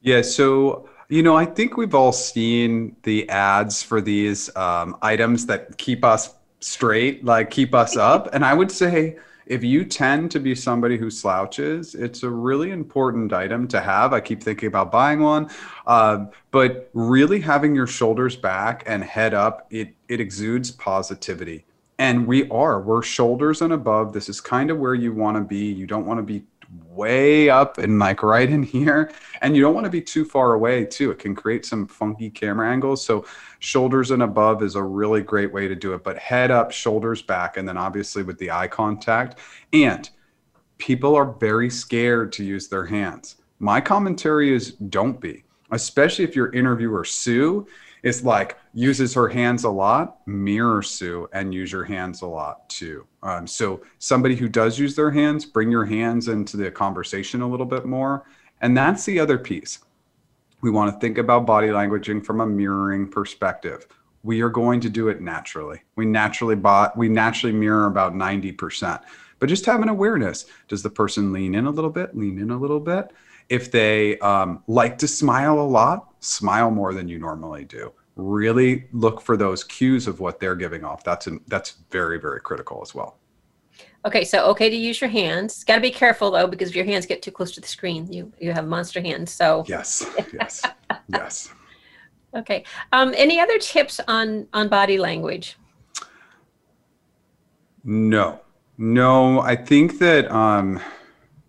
[0.02, 0.22] Yeah.
[0.22, 5.76] So, you know, I think we've all seen the ads for these um, items that
[5.76, 8.28] keep us straight, like keep us up.
[8.32, 9.16] And I would say,
[9.50, 14.12] if you tend to be somebody who slouches, it's a really important item to have.
[14.12, 15.50] I keep thinking about buying one,
[15.88, 21.64] uh, but really having your shoulders back and head up, it it exudes positivity.
[21.98, 24.12] And we are, we're shoulders and above.
[24.12, 25.64] This is kind of where you want to be.
[25.72, 26.44] You don't want to be
[26.90, 29.12] way up and like right in here.
[29.42, 31.10] And you don't want to be too far away too.
[31.10, 33.04] It can create some funky camera angles.
[33.04, 33.24] So
[33.58, 37.22] shoulders and above is a really great way to do it but head up shoulders
[37.22, 39.38] back and then obviously with the eye contact.
[39.72, 40.08] And
[40.78, 43.36] people are very scared to use their hands.
[43.58, 47.66] My commentary is don't be especially if your interviewer sue
[48.02, 52.68] is like uses her hands a lot, mirror Sue and use your hands a lot
[52.68, 53.06] too.
[53.22, 57.48] Um, so somebody who does use their hands, bring your hands into the conversation a
[57.48, 58.24] little bit more.
[58.60, 59.80] And that's the other piece.
[60.62, 63.86] We want to think about body languaging from a mirroring perspective.
[64.22, 65.80] We are going to do it naturally.
[65.96, 69.02] We naturally bought, we naturally mirror about 90%.
[69.38, 70.44] But just have an awareness.
[70.68, 73.10] Does the person lean in a little bit, lean in a little bit?
[73.48, 78.86] If they um, like to smile a lot, smile more than you normally do really
[78.92, 81.02] look for those cues of what they're giving off.
[81.04, 83.18] That's an, that's very very critical as well.
[84.04, 85.62] Okay, so okay to use your hands.
[85.64, 88.10] Got to be careful though, because if your hands get too close to the screen,
[88.12, 89.30] you you have monster hands.
[89.30, 90.62] So yes, yes,
[91.08, 91.52] yes.
[92.34, 92.64] Okay.
[92.92, 95.56] Um, any other tips on on body language?
[97.84, 98.40] No,
[98.78, 99.40] no.
[99.40, 100.80] I think that um,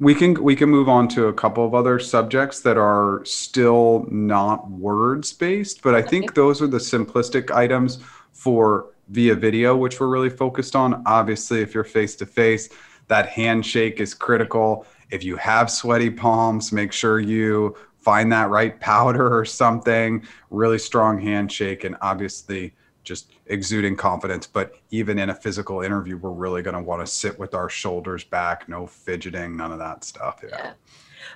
[0.01, 4.05] we can we can move on to a couple of other subjects that are still
[4.09, 7.99] not words based but i think those are the simplistic items
[8.33, 11.03] for via video which we're really focused on.
[11.05, 12.69] Obviously if you're face to face
[13.07, 14.85] that handshake is critical.
[15.09, 20.25] If you have sweaty palms make sure you find that right powder or something.
[20.49, 24.47] Really strong handshake and obviously just exuding confidence.
[24.47, 27.69] But even in a physical interview, we're really going to want to sit with our
[27.69, 30.41] shoulders back, no fidgeting, none of that stuff.
[30.43, 30.49] Yeah.
[30.51, 30.71] yeah.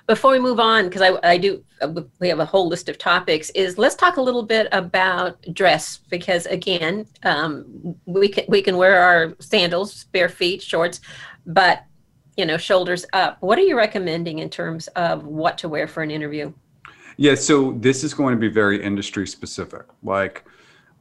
[0.06, 2.98] Before we move on, because I, I do, uh, we have a whole list of
[2.98, 3.50] topics.
[3.50, 8.76] Is let's talk a little bit about dress because again, um, we can we can
[8.76, 11.00] wear our sandals, bare feet, shorts,
[11.46, 11.84] but
[12.36, 13.38] you know, shoulders up.
[13.40, 16.52] What are you recommending in terms of what to wear for an interview?
[17.16, 19.84] Yeah, so this is going to be very industry specific.
[20.02, 20.44] Like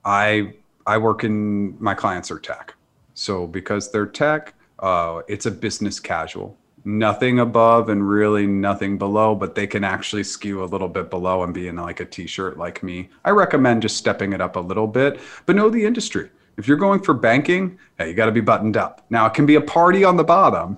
[0.05, 0.53] I
[0.85, 2.75] I work in my clients are tech,
[3.15, 6.57] so because they're tech, uh, it's a business casual.
[6.87, 11.41] Nothing above and really nothing below, but they can actually skew a little bit below
[11.41, 13.09] and be in like a t-shirt like me.
[13.25, 16.29] I recommend just stepping it up a little bit, but know the industry.
[16.57, 19.03] If you're going for banking, hey, you got to be buttoned up.
[19.09, 20.77] Now it can be a party on the bottom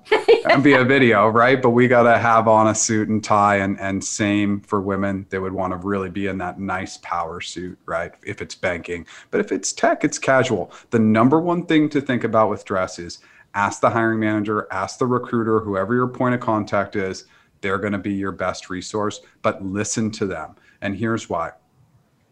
[0.52, 1.62] and be a video, right?
[1.62, 5.26] But we got to have on a suit and tie, and and same for women.
[5.30, 8.12] They would want to really be in that nice power suit, right?
[8.26, 10.72] If it's banking, but if it's tech, it's casual.
[10.90, 13.20] The number one thing to think about with dress is
[13.54, 17.26] ask the hiring manager, ask the recruiter, whoever your point of contact is.
[17.62, 20.56] They're going to be your best resource, but listen to them.
[20.82, 21.54] And here's why.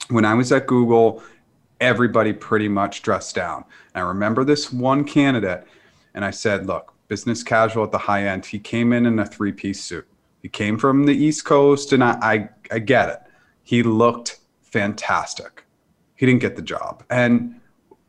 [0.10, 1.24] When I was at Google,
[1.82, 3.66] everybody pretty much dressed down.
[3.94, 5.66] And I remember this one candidate,
[6.14, 8.46] and I said, Look, business casual at the high end.
[8.46, 10.08] He came in in a three piece suit.
[10.42, 13.20] He came from the East Coast, and I, I, I get it.
[13.64, 15.64] He looked fantastic.
[16.16, 17.04] He didn't get the job.
[17.10, 17.60] And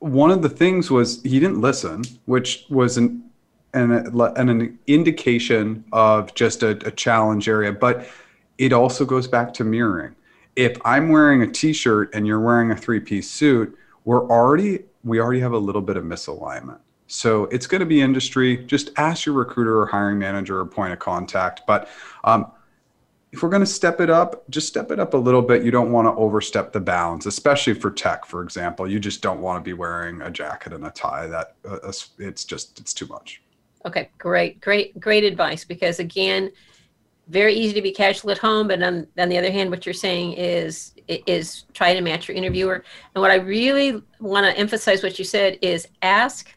[0.00, 3.22] one of the things was he didn't listen, which was an
[3.74, 3.92] an,
[4.36, 7.72] an indication of just a, a challenge area.
[7.72, 8.08] But
[8.58, 10.14] it also goes back to mirroring.
[10.56, 15.40] If I'm wearing a t-shirt and you're wearing a three-piece suit, we're already we already
[15.40, 16.80] have a little bit of misalignment.
[17.06, 18.64] So it's going to be industry.
[18.66, 21.62] Just ask your recruiter or hiring manager or point of contact.
[21.66, 21.88] But
[22.24, 22.50] um,
[23.32, 25.62] if we're going to step it up, just step it up a little bit.
[25.62, 28.90] You don't want to overstep the bounds, especially for tech, for example.
[28.90, 31.26] You just don't want to be wearing a jacket and a tie.
[31.26, 33.42] That uh, it's just it's too much.
[33.84, 35.64] Okay, great, great, great advice.
[35.64, 36.50] Because again,
[37.28, 39.92] very easy to be casual at home, but on, on the other hand, what you're
[39.92, 42.84] saying is is try to match your interviewer.
[43.14, 46.52] And what I really want to emphasize, what you said, is ask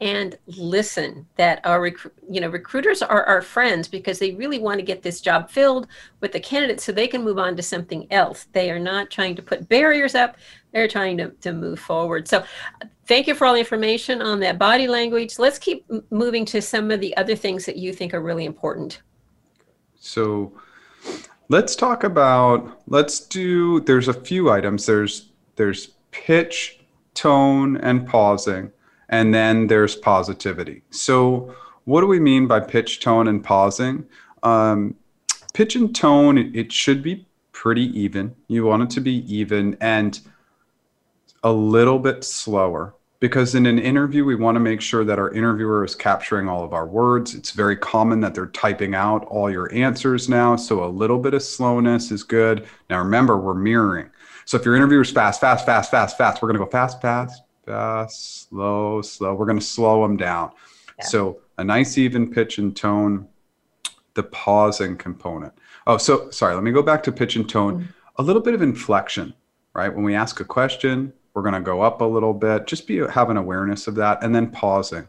[0.00, 1.88] and listen that our
[2.28, 5.86] you know recruiters are our friends because they really want to get this job filled
[6.20, 8.46] with the candidates so they can move on to something else.
[8.52, 10.36] They are not trying to put barriers up.
[10.72, 12.28] They're trying to, to move forward.
[12.28, 12.44] So
[13.06, 15.38] thank you for all the information on that body language.
[15.38, 19.02] Let's keep moving to some of the other things that you think are really important.
[19.96, 20.52] So
[21.48, 24.86] let's talk about let's do there's a few items.
[24.86, 26.80] There's there's pitch
[27.12, 28.72] tone and pausing
[29.10, 30.82] and then there's positivity.
[30.90, 34.06] So, what do we mean by pitch, tone, and pausing?
[34.42, 34.94] Um,
[35.52, 38.34] pitch and tone, it should be pretty even.
[38.48, 40.18] You want it to be even and
[41.42, 45.30] a little bit slower because in an interview, we want to make sure that our
[45.32, 47.34] interviewer is capturing all of our words.
[47.34, 50.56] It's very common that they're typing out all your answers now.
[50.56, 52.66] So a little bit of slowness is good.
[52.88, 54.10] Now, remember, we're mirroring.
[54.46, 57.02] So if your interviewer is fast, fast, fast, fast, fast, we're going to go fast,
[57.02, 59.34] fast, fast, slow, slow.
[59.34, 60.50] We're going to slow them down.
[60.98, 61.04] Yeah.
[61.06, 63.28] So a nice even pitch and tone,
[64.14, 65.52] the pausing component.
[65.86, 67.74] Oh, so sorry, let me go back to pitch and tone.
[67.74, 67.90] Mm-hmm.
[68.16, 69.34] A little bit of inflection,
[69.72, 69.94] right?
[69.94, 72.66] When we ask a question, we're going to go up a little bit.
[72.66, 75.08] Just be have an awareness of that, and then pausing,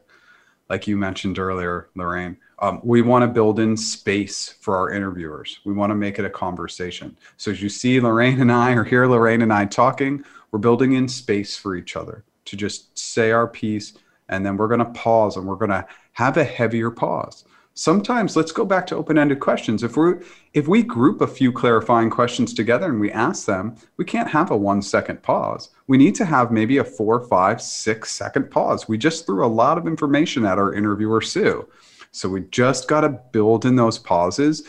[0.70, 2.38] like you mentioned earlier, Lorraine.
[2.60, 5.60] Um, we want to build in space for our interviewers.
[5.66, 7.18] We want to make it a conversation.
[7.38, 10.94] So as you see, Lorraine and I, or hear Lorraine and I talking, we're building
[10.94, 13.94] in space for each other to just say our piece
[14.28, 17.46] and then we're going to pause and we're going to have a heavier pause.
[17.74, 19.84] Sometimes let's go back to open-ended questions.
[19.84, 20.16] If we
[20.54, 24.52] if we group a few clarifying questions together and we ask them we can't have
[24.52, 25.70] a one second pause.
[25.88, 28.90] We need to have maybe a four five six second pause.
[28.90, 31.66] We just threw a lot of information at our interviewer sue.
[32.12, 34.68] So we just got to build in those pauses.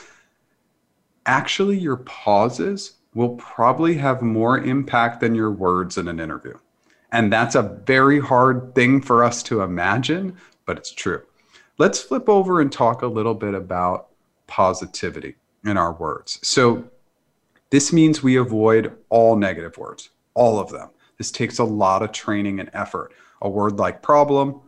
[1.27, 6.57] Actually your pauses will probably have more impact than your words in an interview
[7.13, 11.23] and that's a very hard thing for us to imagine, but it's true.
[11.79, 14.09] Let's flip over and talk a little bit about
[14.47, 16.39] positivity in our words.
[16.43, 16.85] So,
[17.71, 20.91] this means we avoid all negative words, all of them.
[21.17, 23.13] This takes a lot of training and effort.
[23.41, 24.61] A word like problem,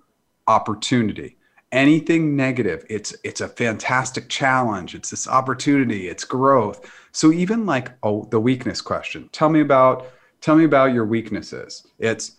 [0.46, 1.36] opportunity,
[1.70, 6.90] anything negative, it's it's a fantastic challenge, it's this opportunity, it's growth.
[7.12, 9.28] So even like oh the weakness question.
[9.32, 10.06] Tell me about
[10.44, 11.86] tell me about your weaknesses.
[11.98, 12.32] It's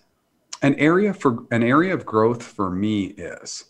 [0.62, 3.66] an area for an area of growth for me is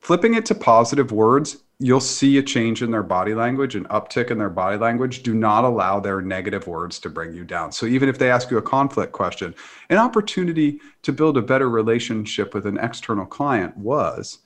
[0.00, 1.64] flipping it to positive words.
[1.80, 5.24] You'll see a change in their body language, an uptick in their body language.
[5.24, 7.72] Do not allow their negative words to bring you down.
[7.72, 9.52] So, even if they ask you a conflict question,
[9.90, 14.38] an opportunity to build a better relationship with an external client was,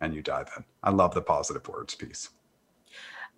[0.00, 0.64] and you dive in.
[0.82, 2.30] I love the positive words piece.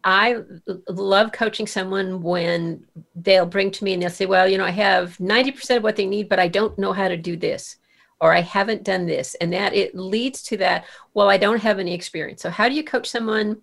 [0.05, 0.43] I
[0.89, 2.85] love coaching someone when
[3.17, 5.97] they'll bring to me and they'll say, Well, you know, I have 90% of what
[5.97, 7.77] they need, but I don't know how to do this,
[8.21, 9.35] or I haven't done this.
[9.37, 10.85] And that it leads to that,
[11.15, 12.43] Well, I don't have any experience.
[12.43, 13.61] So, how do you coach someone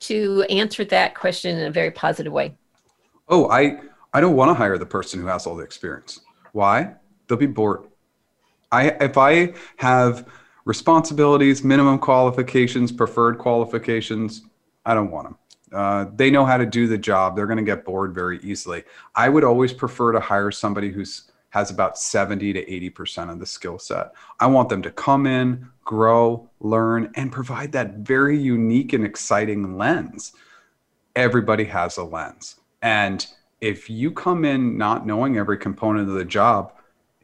[0.00, 2.56] to answer that question in a very positive way?
[3.28, 3.80] Oh, I,
[4.12, 6.20] I don't want to hire the person who has all the experience.
[6.52, 6.94] Why?
[7.26, 7.86] They'll be bored.
[8.72, 10.26] I, if I have
[10.64, 14.42] responsibilities, minimum qualifications, preferred qualifications,
[14.84, 15.38] I don't want them
[15.76, 17.36] uh, they know how to do the job.
[17.36, 18.84] They're going to get bored very easily.
[19.14, 23.46] I would always prefer to hire somebody who's has about 70 to 80% of the
[23.46, 24.12] skill set.
[24.40, 29.78] I want them to come in, grow, learn, and provide that very unique and exciting
[29.78, 30.32] lens.
[31.14, 32.56] Everybody has a lens.
[32.82, 33.26] And
[33.60, 36.72] if you come in not knowing every component of the job,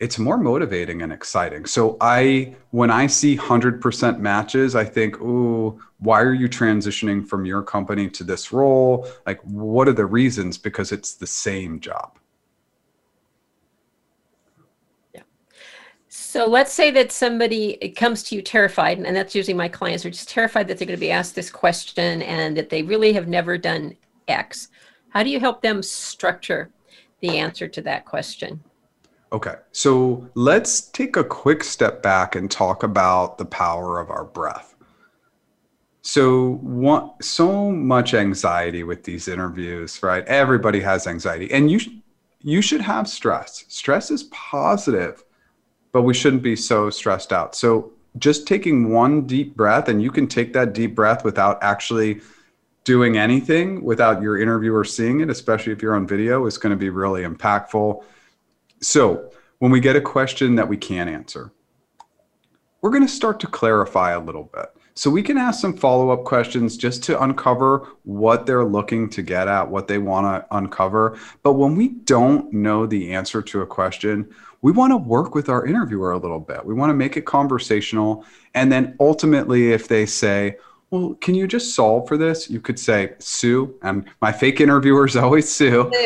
[0.03, 1.64] it's more motivating and exciting.
[1.64, 7.46] So I when I see 100% matches, I think, "Ooh, why are you transitioning from
[7.46, 9.07] your company to this role?
[9.26, 12.18] Like what are the reasons because it's the same job."
[15.14, 15.22] Yeah.
[16.09, 20.11] So let's say that somebody comes to you terrified, and that's usually my clients are
[20.11, 23.28] just terrified that they're going to be asked this question and that they really have
[23.28, 23.96] never done
[24.26, 24.66] X.
[25.11, 26.72] How do you help them structure
[27.20, 28.64] the answer to that question?
[29.32, 34.24] Okay, so let's take a quick step back and talk about the power of our
[34.24, 34.74] breath.
[36.02, 40.22] So, one, so much anxiety with these interviews, right?
[40.26, 41.80] Everybody has anxiety, and you
[42.42, 43.64] you should have stress.
[43.68, 45.24] Stress is positive,
[45.92, 47.54] but we shouldn't be so stressed out.
[47.54, 52.20] So, just taking one deep breath, and you can take that deep breath without actually
[52.84, 56.76] doing anything, without your interviewer seeing it, especially if you're on video, is going to
[56.76, 58.04] be really impactful
[58.82, 61.52] so, when we get a question that we can't answer,
[62.80, 64.66] we're going to start to clarify a little bit.
[64.94, 69.22] So, we can ask some follow up questions just to uncover what they're looking to
[69.22, 71.18] get at, what they want to uncover.
[71.42, 74.28] But when we don't know the answer to a question,
[74.62, 76.64] we want to work with our interviewer a little bit.
[76.64, 78.24] We want to make it conversational.
[78.54, 80.56] And then ultimately, if they say,
[80.92, 82.50] well, can you just solve for this?
[82.50, 85.90] You could say, Sue, and my fake interviewer is always Sue.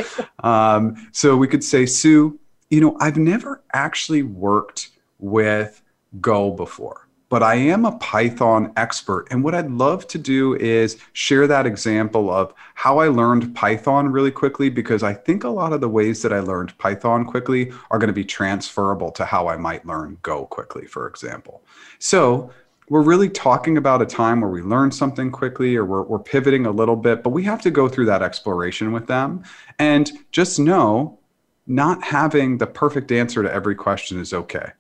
[0.45, 2.39] Um, so we could say, Sue,
[2.71, 5.83] you know, I've never actually worked with
[6.21, 9.27] Go before, but I am a Python expert.
[9.31, 14.09] And what I'd love to do is share that example of how I learned Python
[14.09, 17.73] really quickly, because I think a lot of the ways that I learned Python quickly
[17.91, 21.63] are going to be transferable to how I might learn Go quickly, for example.
[21.99, 22.51] So
[22.89, 26.67] we're really talking about a time where we learn something quickly or we're, we're pivoting
[26.67, 29.43] a little bit, but we have to go through that exploration with them.
[29.79, 31.19] And just know
[31.67, 34.73] not having the perfect answer to every question is okay.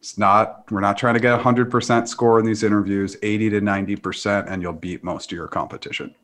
[0.00, 3.60] It's not, we're not trying to get a 100% score in these interviews, 80 to
[3.60, 6.14] 90%, and you'll beat most of your competition.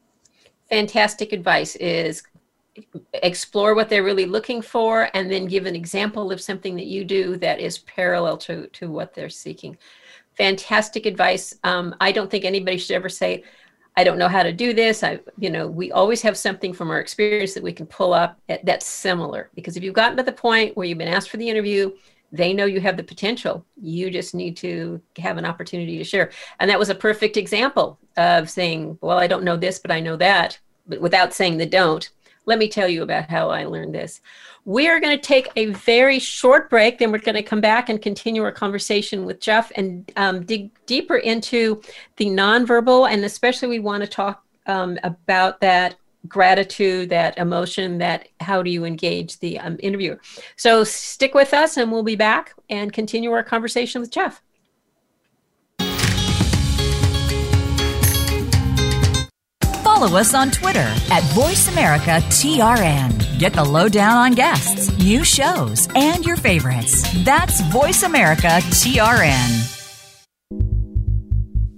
[0.69, 2.23] Fantastic advice is
[3.15, 7.05] explore what they're really looking for and then give an example of something that you
[7.05, 9.77] do that is parallel to, to what they're seeking.
[10.37, 11.55] Fantastic advice.
[11.65, 13.45] Um, I don't think anybody should ever say,
[13.97, 15.03] I don't know how to do this.
[15.03, 18.39] I, you know, we always have something from our experience that we can pull up
[18.65, 19.51] that's similar.
[19.55, 21.93] Because if you've gotten to the point where you've been asked for the interview,
[22.33, 23.67] they know you have the potential.
[23.77, 26.31] You just need to have an opportunity to share.
[26.59, 30.01] And that was a perfect example of saying, well, I don't know this, but I
[30.01, 32.09] know that, but without saying the don't.
[32.45, 34.21] Let me tell you about how I learned this.
[34.65, 36.99] We are going to take a very short break.
[36.99, 40.71] Then we're going to come back and continue our conversation with Jeff and um, dig
[40.87, 41.83] deeper into
[42.17, 43.11] the nonverbal.
[43.11, 45.97] And especially, we want to talk um, about that
[46.29, 50.21] gratitude, that emotion, that how do you engage the um, interviewer.
[50.57, 54.43] So stick with us, and we'll be back and continue our conversation with Jeff.
[60.03, 63.39] Follow us on Twitter at VoiceAmericaTRN.
[63.39, 67.09] Get the lowdown on guests, new shows, and your favorites.
[67.23, 69.79] That's VoiceAmericaTRN.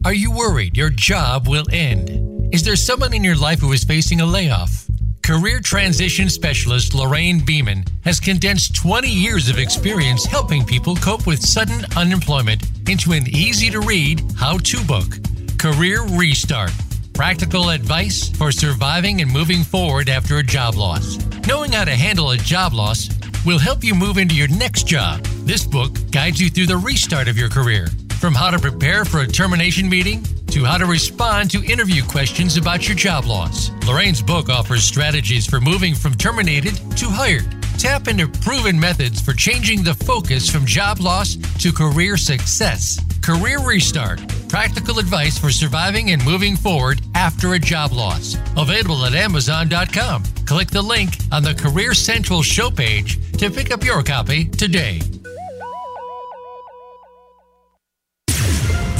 [0.06, 2.48] Are you worried your job will end?
[2.50, 4.86] Is there someone in your life who is facing a layoff?
[5.22, 11.44] Career transition specialist Lorraine Beaman has condensed 20 years of experience helping people cope with
[11.44, 15.18] sudden unemployment into an easy to read how to book.
[15.58, 16.72] Career Restart
[17.14, 21.16] Practical advice for surviving and moving forward after a job loss.
[21.46, 23.08] Knowing how to handle a job loss
[23.46, 25.22] will help you move into your next job.
[25.46, 27.86] This book guides you through the restart of your career.
[28.18, 32.56] From how to prepare for a termination meeting to how to respond to interview questions
[32.56, 33.70] about your job loss.
[33.86, 37.63] Lorraine's book offers strategies for moving from terminated to hired.
[37.78, 43.00] Tap into proven methods for changing the focus from job loss to career success.
[43.22, 44.20] Career Restart
[44.54, 48.36] Practical advice for surviving and moving forward after a job loss.
[48.56, 50.22] Available at Amazon.com.
[50.46, 55.00] Click the link on the Career Central show page to pick up your copy today.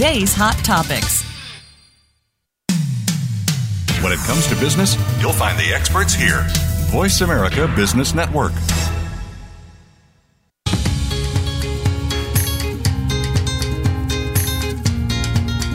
[0.00, 1.22] today's hot topics.
[4.02, 6.46] When it comes to business, you'll find the experts here.
[6.88, 8.52] Voice America Business Network.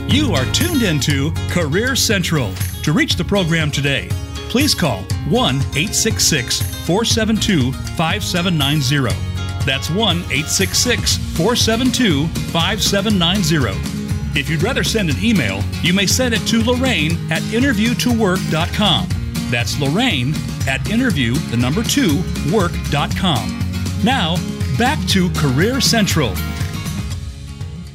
[0.09, 2.51] You are tuned into Career Central.
[2.81, 4.07] To reach the program today,
[4.49, 9.15] please call 1 866 472 5790.
[9.67, 14.04] That's 1 866 472 5790.
[14.37, 19.07] If you'd rather send an email, you may send it to Lorraine at interviewtowork.com.
[19.49, 20.33] That's Lorraine
[20.67, 22.21] at interview, the number two,
[22.53, 23.59] work.com.
[24.03, 24.35] Now,
[24.77, 26.33] back to Career Central.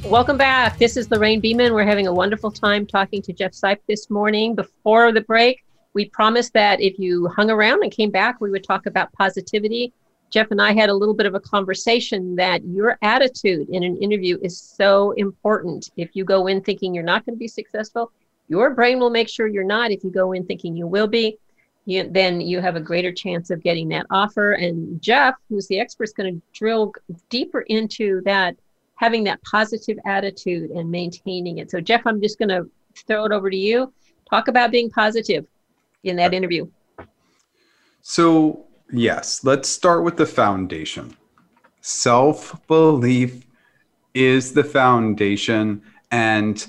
[0.02, 0.78] Welcome back.
[0.78, 1.74] This is Lorraine Beaman.
[1.74, 4.54] We're having a wonderful time talking to Jeff Sipe this morning.
[4.54, 5.62] Before the break,
[5.92, 9.92] we promised that if you hung around and came back, we would talk about positivity.
[10.30, 13.96] Jeff and I had a little bit of a conversation that your attitude in an
[13.96, 15.90] interview is so important.
[15.96, 18.12] If you go in thinking you're not going to be successful,
[18.48, 19.90] your brain will make sure you're not.
[19.90, 21.36] If you go in thinking you will be,
[21.84, 24.52] you, then you have a greater chance of getting that offer.
[24.52, 26.92] And Jeff, who's the expert, is going to drill
[27.28, 28.56] deeper into that,
[28.94, 31.70] having that positive attitude and maintaining it.
[31.70, 32.70] So, Jeff, I'm just going to
[33.06, 33.92] throw it over to you.
[34.28, 35.46] Talk about being positive
[36.04, 36.68] in that uh, interview.
[38.02, 41.16] So, yes, let's start with the foundation.
[41.80, 43.46] Self belief
[44.14, 45.82] is the foundation.
[46.10, 46.66] And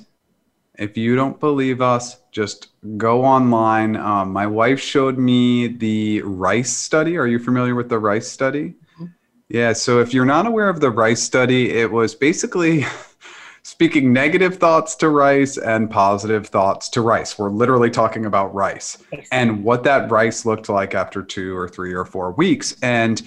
[0.78, 3.96] if you don't believe us, just go online.
[3.98, 7.18] Um, my wife showed me the RICE study.
[7.18, 8.76] Are you familiar with the RICE study?
[9.50, 12.86] Yeah, so if you're not aware of the RICE study, it was basically
[13.64, 17.38] speaking negative thoughts to rice and positive thoughts to rice.
[17.38, 18.98] We're literally talking about rice
[19.32, 22.76] and what that rice looked like after two or three or four weeks.
[22.82, 23.22] And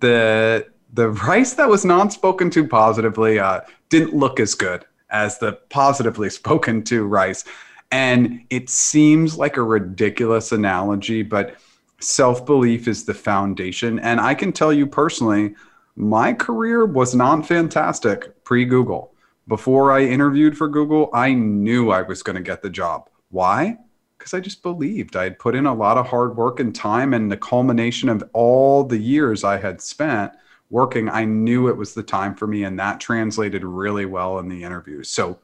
[0.00, 5.38] the the rice that was not spoken to positively uh, didn't look as good as
[5.38, 7.44] the positively spoken to rice.
[7.90, 11.56] And it seems like a ridiculous analogy, but
[12.00, 13.98] self belief is the foundation.
[13.98, 15.54] And I can tell you personally,
[15.96, 19.13] my career was not fantastic pre Google.
[19.46, 23.10] Before I interviewed for Google, I knew I was going to get the job.
[23.30, 23.76] Why?
[24.16, 25.16] Because I just believed.
[25.16, 28.24] I had put in a lot of hard work and time, and the culmination of
[28.32, 30.32] all the years I had spent
[30.70, 34.48] working, I knew it was the time for me, and that translated really well in
[34.48, 35.10] the interviews.
[35.10, 35.38] So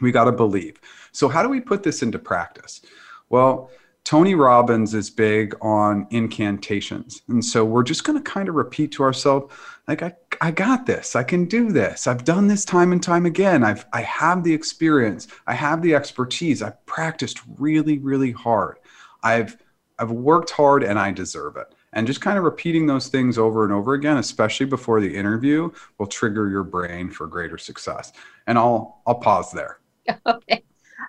[0.00, 0.80] we got to believe.
[1.10, 2.80] So, how do we put this into practice?
[3.28, 3.70] Well,
[4.04, 7.22] Tony Robbins is big on incantations.
[7.28, 9.54] And so we're just going to kind of repeat to ourselves,
[9.88, 11.16] like, I, I got this.
[11.16, 12.06] I can do this.
[12.06, 13.64] I've done this time and time again.
[13.64, 15.28] I've, I have the experience.
[15.46, 16.62] I have the expertise.
[16.62, 18.78] I've practiced really, really hard.
[19.22, 19.56] I've,
[19.98, 21.74] I've worked hard and I deserve it.
[21.94, 25.70] And just kind of repeating those things over and over again, especially before the interview,
[25.98, 28.12] will trigger your brain for greater success.
[28.46, 29.78] And I'll, I'll pause there.
[30.26, 30.64] Okay.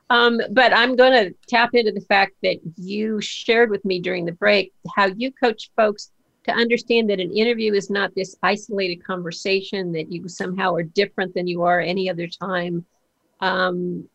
[0.09, 4.26] Um, but I'm going to tap into the fact that you shared with me during
[4.26, 6.11] the break how you coach folks
[6.45, 11.33] to understand that an interview is not this isolated conversation that you somehow are different
[11.33, 12.85] than you are any other time.
[13.39, 14.07] Um,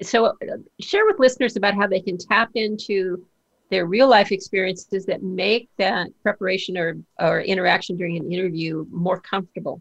[0.00, 0.32] so, uh,
[0.80, 3.26] share with listeners about how they can tap into
[3.70, 9.18] their real life experiences that make that preparation or, or interaction during an interview more
[9.20, 9.80] comfortable.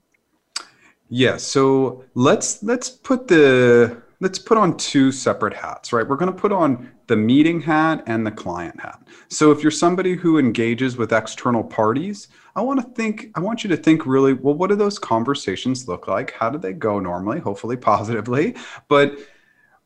[1.09, 6.07] Yeah, so let's let's put the let's put on two separate hats, right?
[6.07, 9.01] We're going to put on the meeting hat and the client hat.
[9.29, 13.63] So if you're somebody who engages with external parties, I want to think, I want
[13.63, 16.31] you to think really, well, what do those conversations look like?
[16.31, 17.39] How do they go normally?
[17.39, 18.55] Hopefully positively,
[18.87, 19.17] but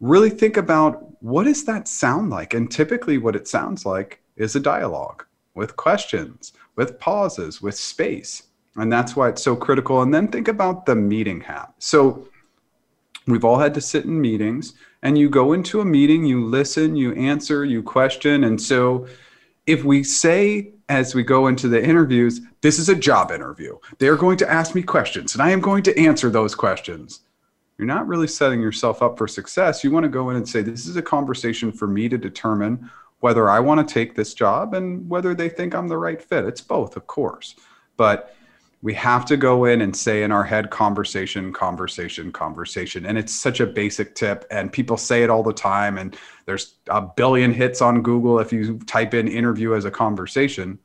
[0.02, 2.54] really think about what does that sound like?
[2.54, 8.44] And typically what it sounds like is a dialogue with questions, with pauses, with space.
[8.76, 10.02] And that's why it's so critical.
[10.02, 11.74] And then think about the meeting hat.
[11.80, 12.28] So
[13.28, 16.96] We've all had to sit in meetings, and you go into a meeting, you listen,
[16.96, 18.44] you answer, you question.
[18.44, 19.08] And so,
[19.66, 24.16] if we say as we go into the interviews, this is a job interview, they're
[24.16, 27.22] going to ask me questions, and I am going to answer those questions.
[27.78, 29.84] You're not really setting yourself up for success.
[29.84, 32.90] You want to go in and say, This is a conversation for me to determine
[33.20, 36.46] whether I want to take this job and whether they think I'm the right fit.
[36.46, 37.56] It's both, of course.
[37.98, 38.36] But
[38.86, 43.08] we have to go in and say in our head conversation conversation conversation.
[43.08, 46.16] And it's such a basic tip and people say it all the time and
[46.46, 50.78] there's a billion hits on google if you type in interview as a conversation.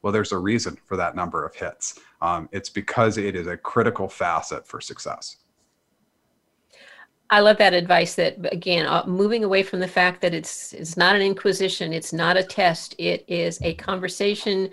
[0.00, 2.00] Well there's a reason for that number of hits.
[2.22, 5.36] Um, it's because it is a critical facet for success.
[7.28, 8.14] I love that advice.
[8.14, 12.14] That again, uh, moving away from the fact that it's it's not an inquisition, it's
[12.14, 14.70] not a test, it is a conversation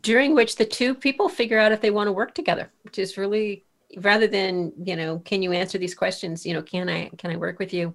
[0.00, 3.16] during which the two people figure out if they want to work together, which is
[3.16, 3.64] really
[3.96, 7.36] rather than you know can you answer these questions you know can i can i
[7.36, 7.94] work with you?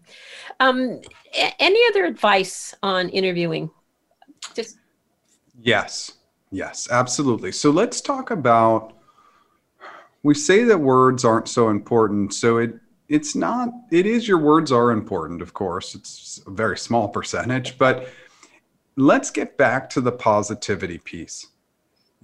[0.60, 1.02] Um
[1.60, 3.70] any other advice on interviewing?
[4.56, 4.78] Just
[5.62, 6.14] yes
[6.52, 7.52] yes absolutely.
[7.52, 8.94] So let's talk about
[10.24, 12.80] we say that words aren't so important so it
[13.10, 17.78] it's not it is your words are important of course it's a very small percentage
[17.78, 18.08] but
[18.96, 21.48] let's get back to the positivity piece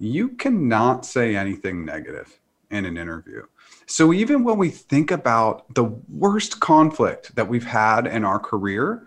[0.00, 2.40] you cannot say anything negative
[2.70, 3.42] in an interview.
[3.86, 9.06] So even when we think about the worst conflict that we've had in our career,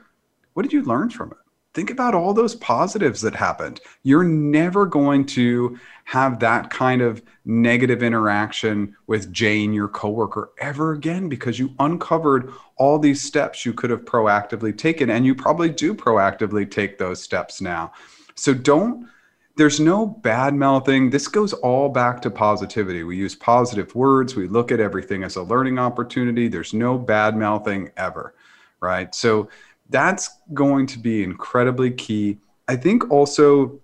[0.53, 1.37] what did you learn from it?
[1.73, 3.81] Think about all those positives that happened.
[4.03, 10.93] You're never going to have that kind of negative interaction with Jane, your coworker, ever
[10.93, 15.09] again because you uncovered all these steps you could have proactively taken.
[15.09, 17.93] And you probably do proactively take those steps now.
[18.35, 19.07] So don't
[19.55, 21.09] there's no bad mouthing.
[21.09, 23.03] This goes all back to positivity.
[23.03, 24.35] We use positive words.
[24.35, 26.47] We look at everything as a learning opportunity.
[26.47, 28.33] There's no bad mouthing ever,
[28.79, 29.13] right?
[29.13, 29.49] So
[29.89, 32.39] that's going to be incredibly key.
[32.67, 33.79] I think also,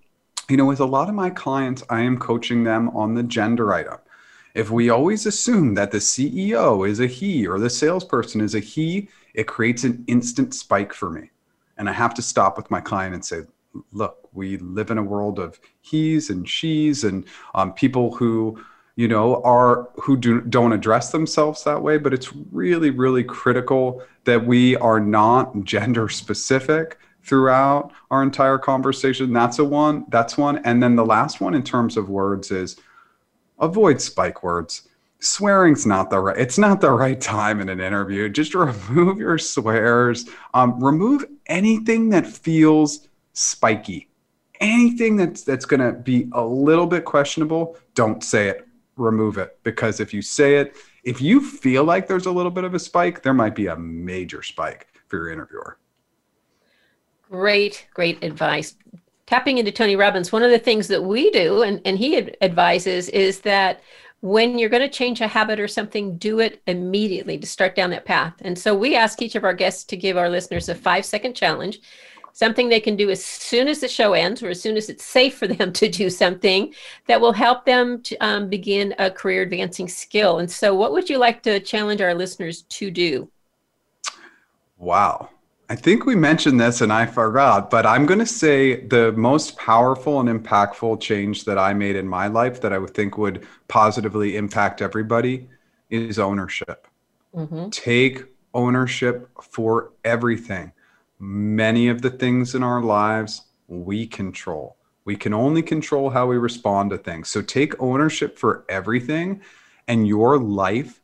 [0.50, 3.72] you know, with a lot of my clients, I am coaching them on the gender
[3.72, 4.00] item.
[4.56, 8.60] If we always assume that the CEO is a he or the salesperson is a
[8.60, 11.30] he, it creates an instant spike for me.
[11.78, 13.44] And I have to stop with my client and say,
[13.92, 18.64] look, we live in a world of he's and she's and um, people who
[18.96, 24.04] you know are who do, don't address themselves that way but it's really really critical
[24.26, 29.34] that we are not gender specific throughout our entire conversation.
[29.34, 30.58] That's a one that's one.
[30.66, 32.78] And then the last one in terms of words is
[33.60, 34.88] avoid spike words.
[35.20, 38.30] Swearing's not the right it's not the right time in an interview.
[38.30, 40.30] Just remove your swears.
[40.54, 43.09] Um, remove anything that feels
[43.40, 44.10] spiky
[44.60, 48.68] anything that's that's going to be a little bit questionable, don't say it.
[48.98, 52.66] Remove it because if you say it, if you feel like there's a little bit
[52.66, 55.78] of a spike, there might be a major spike for your interviewer.
[57.30, 58.76] Great, great advice.
[59.26, 63.08] Tapping into Tony Robbins, one of the things that we do, and, and he advises,
[63.10, 63.80] is that
[64.22, 67.92] when you're going to change a habit or something, do it immediately to start down
[67.92, 68.34] that path.
[68.42, 71.36] And so we ask each of our guests to give our listeners a five second
[71.36, 71.80] challenge
[72.40, 75.04] something they can do as soon as the show ends or as soon as it's
[75.04, 76.74] safe for them to do something
[77.08, 80.40] that will help them to um, begin a career advancing skill.
[80.40, 83.30] And so, what would you like to challenge our listeners to do?
[84.78, 85.30] Wow.
[85.72, 89.56] I think we mentioned this and I forgot, but I'm going to say the most
[89.58, 93.46] powerful and impactful change that I made in my life that I would think would
[93.68, 95.48] positively impact everybody
[95.92, 96.88] is ownership.
[97.36, 97.70] Mm-hmm.
[97.70, 98.24] Take
[98.56, 100.72] ownership for everything
[101.20, 104.78] many of the things in our lives we control.
[105.06, 107.30] We can only control how we respond to things.
[107.30, 109.42] So take ownership for everything,
[109.88, 111.02] and your life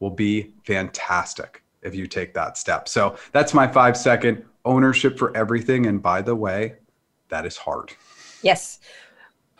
[0.00, 2.88] will be fantastic if you take that step.
[2.88, 5.86] So that's my five second ownership for everything.
[5.86, 6.76] And by the way,
[7.28, 7.92] that is hard.
[8.42, 8.80] Yes.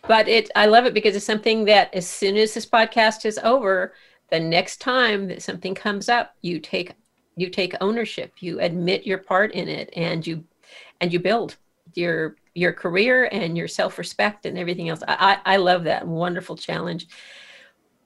[0.06, 3.38] But it I love it because it's something that as soon as this podcast is
[3.38, 3.94] over,
[4.30, 6.92] the next time that something comes up, you take
[7.36, 10.44] you take ownership you admit your part in it and you
[11.00, 11.56] and you build
[11.94, 17.06] your your career and your self-respect and everything else i i love that wonderful challenge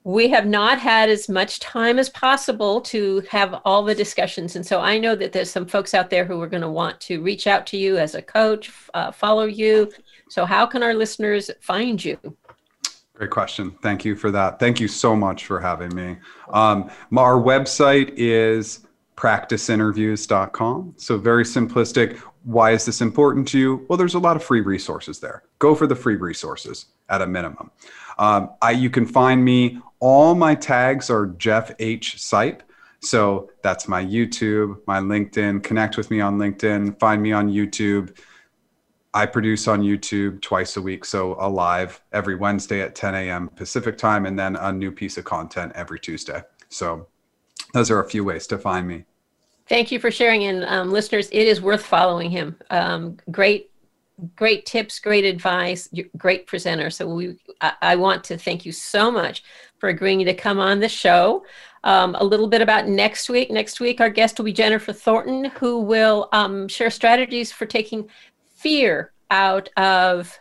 [0.05, 4.65] we have not had as much time as possible to have all the discussions and
[4.65, 7.21] so i know that there's some folks out there who are going to want to
[7.21, 9.91] reach out to you as a coach uh, follow you
[10.29, 12.17] so how can our listeners find you
[13.19, 13.71] Great question.
[13.81, 14.59] Thank you for that.
[14.59, 16.15] Thank you so much for having me.
[16.53, 18.87] Um, our website is
[19.19, 20.93] practiceinterviews.com.
[20.95, 22.17] So, very simplistic.
[22.43, 23.85] Why is this important to you?
[23.89, 25.43] Well, there's a lot of free resources there.
[25.59, 27.69] Go for the free resources at a minimum.
[28.17, 32.15] Um, I, you can find me, all my tags are Jeff H.
[32.15, 32.61] Sipe.
[33.01, 35.63] So, that's my YouTube, my LinkedIn.
[35.63, 38.17] Connect with me on LinkedIn, find me on YouTube.
[39.13, 43.49] I produce on YouTube twice a week, so a live every Wednesday at 10 a.m.
[43.49, 46.41] Pacific time, and then a new piece of content every Tuesday.
[46.69, 47.07] So,
[47.73, 49.05] those are a few ways to find me.
[49.69, 50.45] Thank you for sharing.
[50.45, 52.57] And um, listeners, it is worth following him.
[52.69, 53.69] Um, great
[54.35, 56.89] great tips, great advice, great presenter.
[56.89, 59.43] So we, I, I want to thank you so much
[59.77, 61.45] for agreeing to come on the show.
[61.85, 63.49] Um, a little bit about next week.
[63.49, 68.09] Next week, our guest will be Jennifer Thornton, who will um, share strategies for taking
[68.55, 70.37] fear out of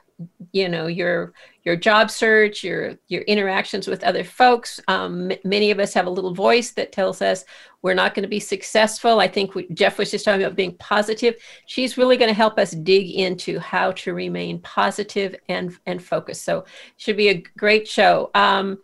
[0.53, 1.33] you know your
[1.65, 4.81] your job search your your interactions with other folks.
[4.89, 7.45] Um, m- many of us have a little voice that tells us
[7.83, 9.21] we're not going to be successful.
[9.21, 11.37] I think we, jeff was just talking about being positive.
[11.67, 16.45] She's really going to help us dig into how to remain positive and and focused.
[16.45, 16.65] So
[16.97, 18.31] should be a great show.
[18.35, 18.79] Um,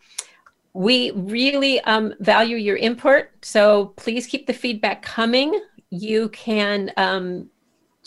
[0.75, 3.27] we really um, value your input.
[3.43, 5.61] So please keep the feedback coming.
[5.91, 7.49] You can um,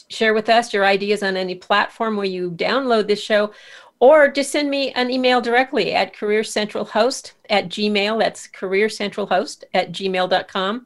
[0.09, 3.51] share with us your ideas on any platform where you download this show,
[3.99, 8.19] or just send me an email directly at careercentralhost at gmail.
[8.19, 10.85] That's careercentralhost at gmail.com.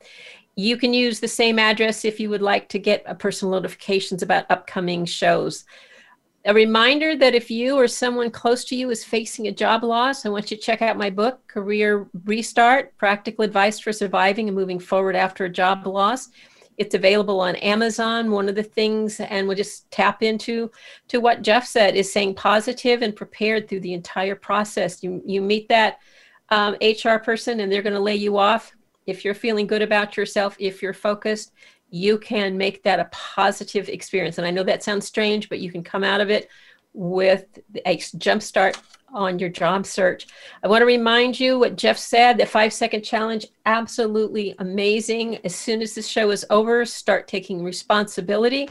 [0.55, 4.49] You can use the same address if you would like to get personal notifications about
[4.49, 5.65] upcoming shows.
[6.45, 10.25] A reminder that if you or someone close to you is facing a job loss,
[10.25, 14.57] I want you to check out my book, Career Restart Practical Advice for Surviving and
[14.57, 16.29] Moving Forward After a Job Loss.
[16.81, 18.31] It's available on Amazon.
[18.31, 20.71] One of the things, and we'll just tap into
[21.09, 25.03] to what Jeff said, is saying positive and prepared through the entire process.
[25.03, 25.99] You you meet that
[26.49, 28.75] um, HR person, and they're going to lay you off.
[29.05, 31.51] If you're feeling good about yourself, if you're focused,
[31.91, 34.39] you can make that a positive experience.
[34.39, 36.49] And I know that sounds strange, but you can come out of it
[36.93, 38.75] with a jumpstart
[39.13, 40.27] on your job search.
[40.63, 45.37] I want to remind you what Jeff said the five second challenge, absolutely amazing.
[45.45, 48.69] As soon as this show is over, start taking responsibility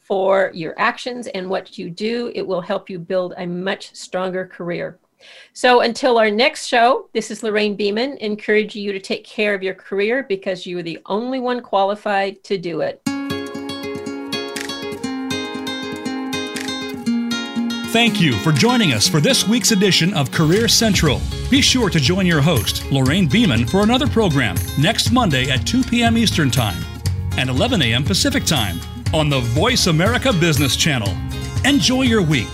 [0.00, 2.32] for your actions and what you do.
[2.34, 4.98] It will help you build a much stronger career.
[5.52, 9.62] So until our next show, this is Lorraine Beaman, encouraging you to take care of
[9.62, 13.00] your career because you are the only one qualified to do it.
[17.92, 21.20] Thank you for joining us for this week's edition of Career Central.
[21.50, 25.82] Be sure to join your host, Lorraine Beaman, for another program next Monday at 2
[25.82, 26.16] p.m.
[26.16, 26.82] Eastern Time
[27.36, 28.02] and 11 a.m.
[28.02, 28.80] Pacific Time
[29.12, 31.14] on the Voice America Business Channel.
[31.66, 32.48] Enjoy your week.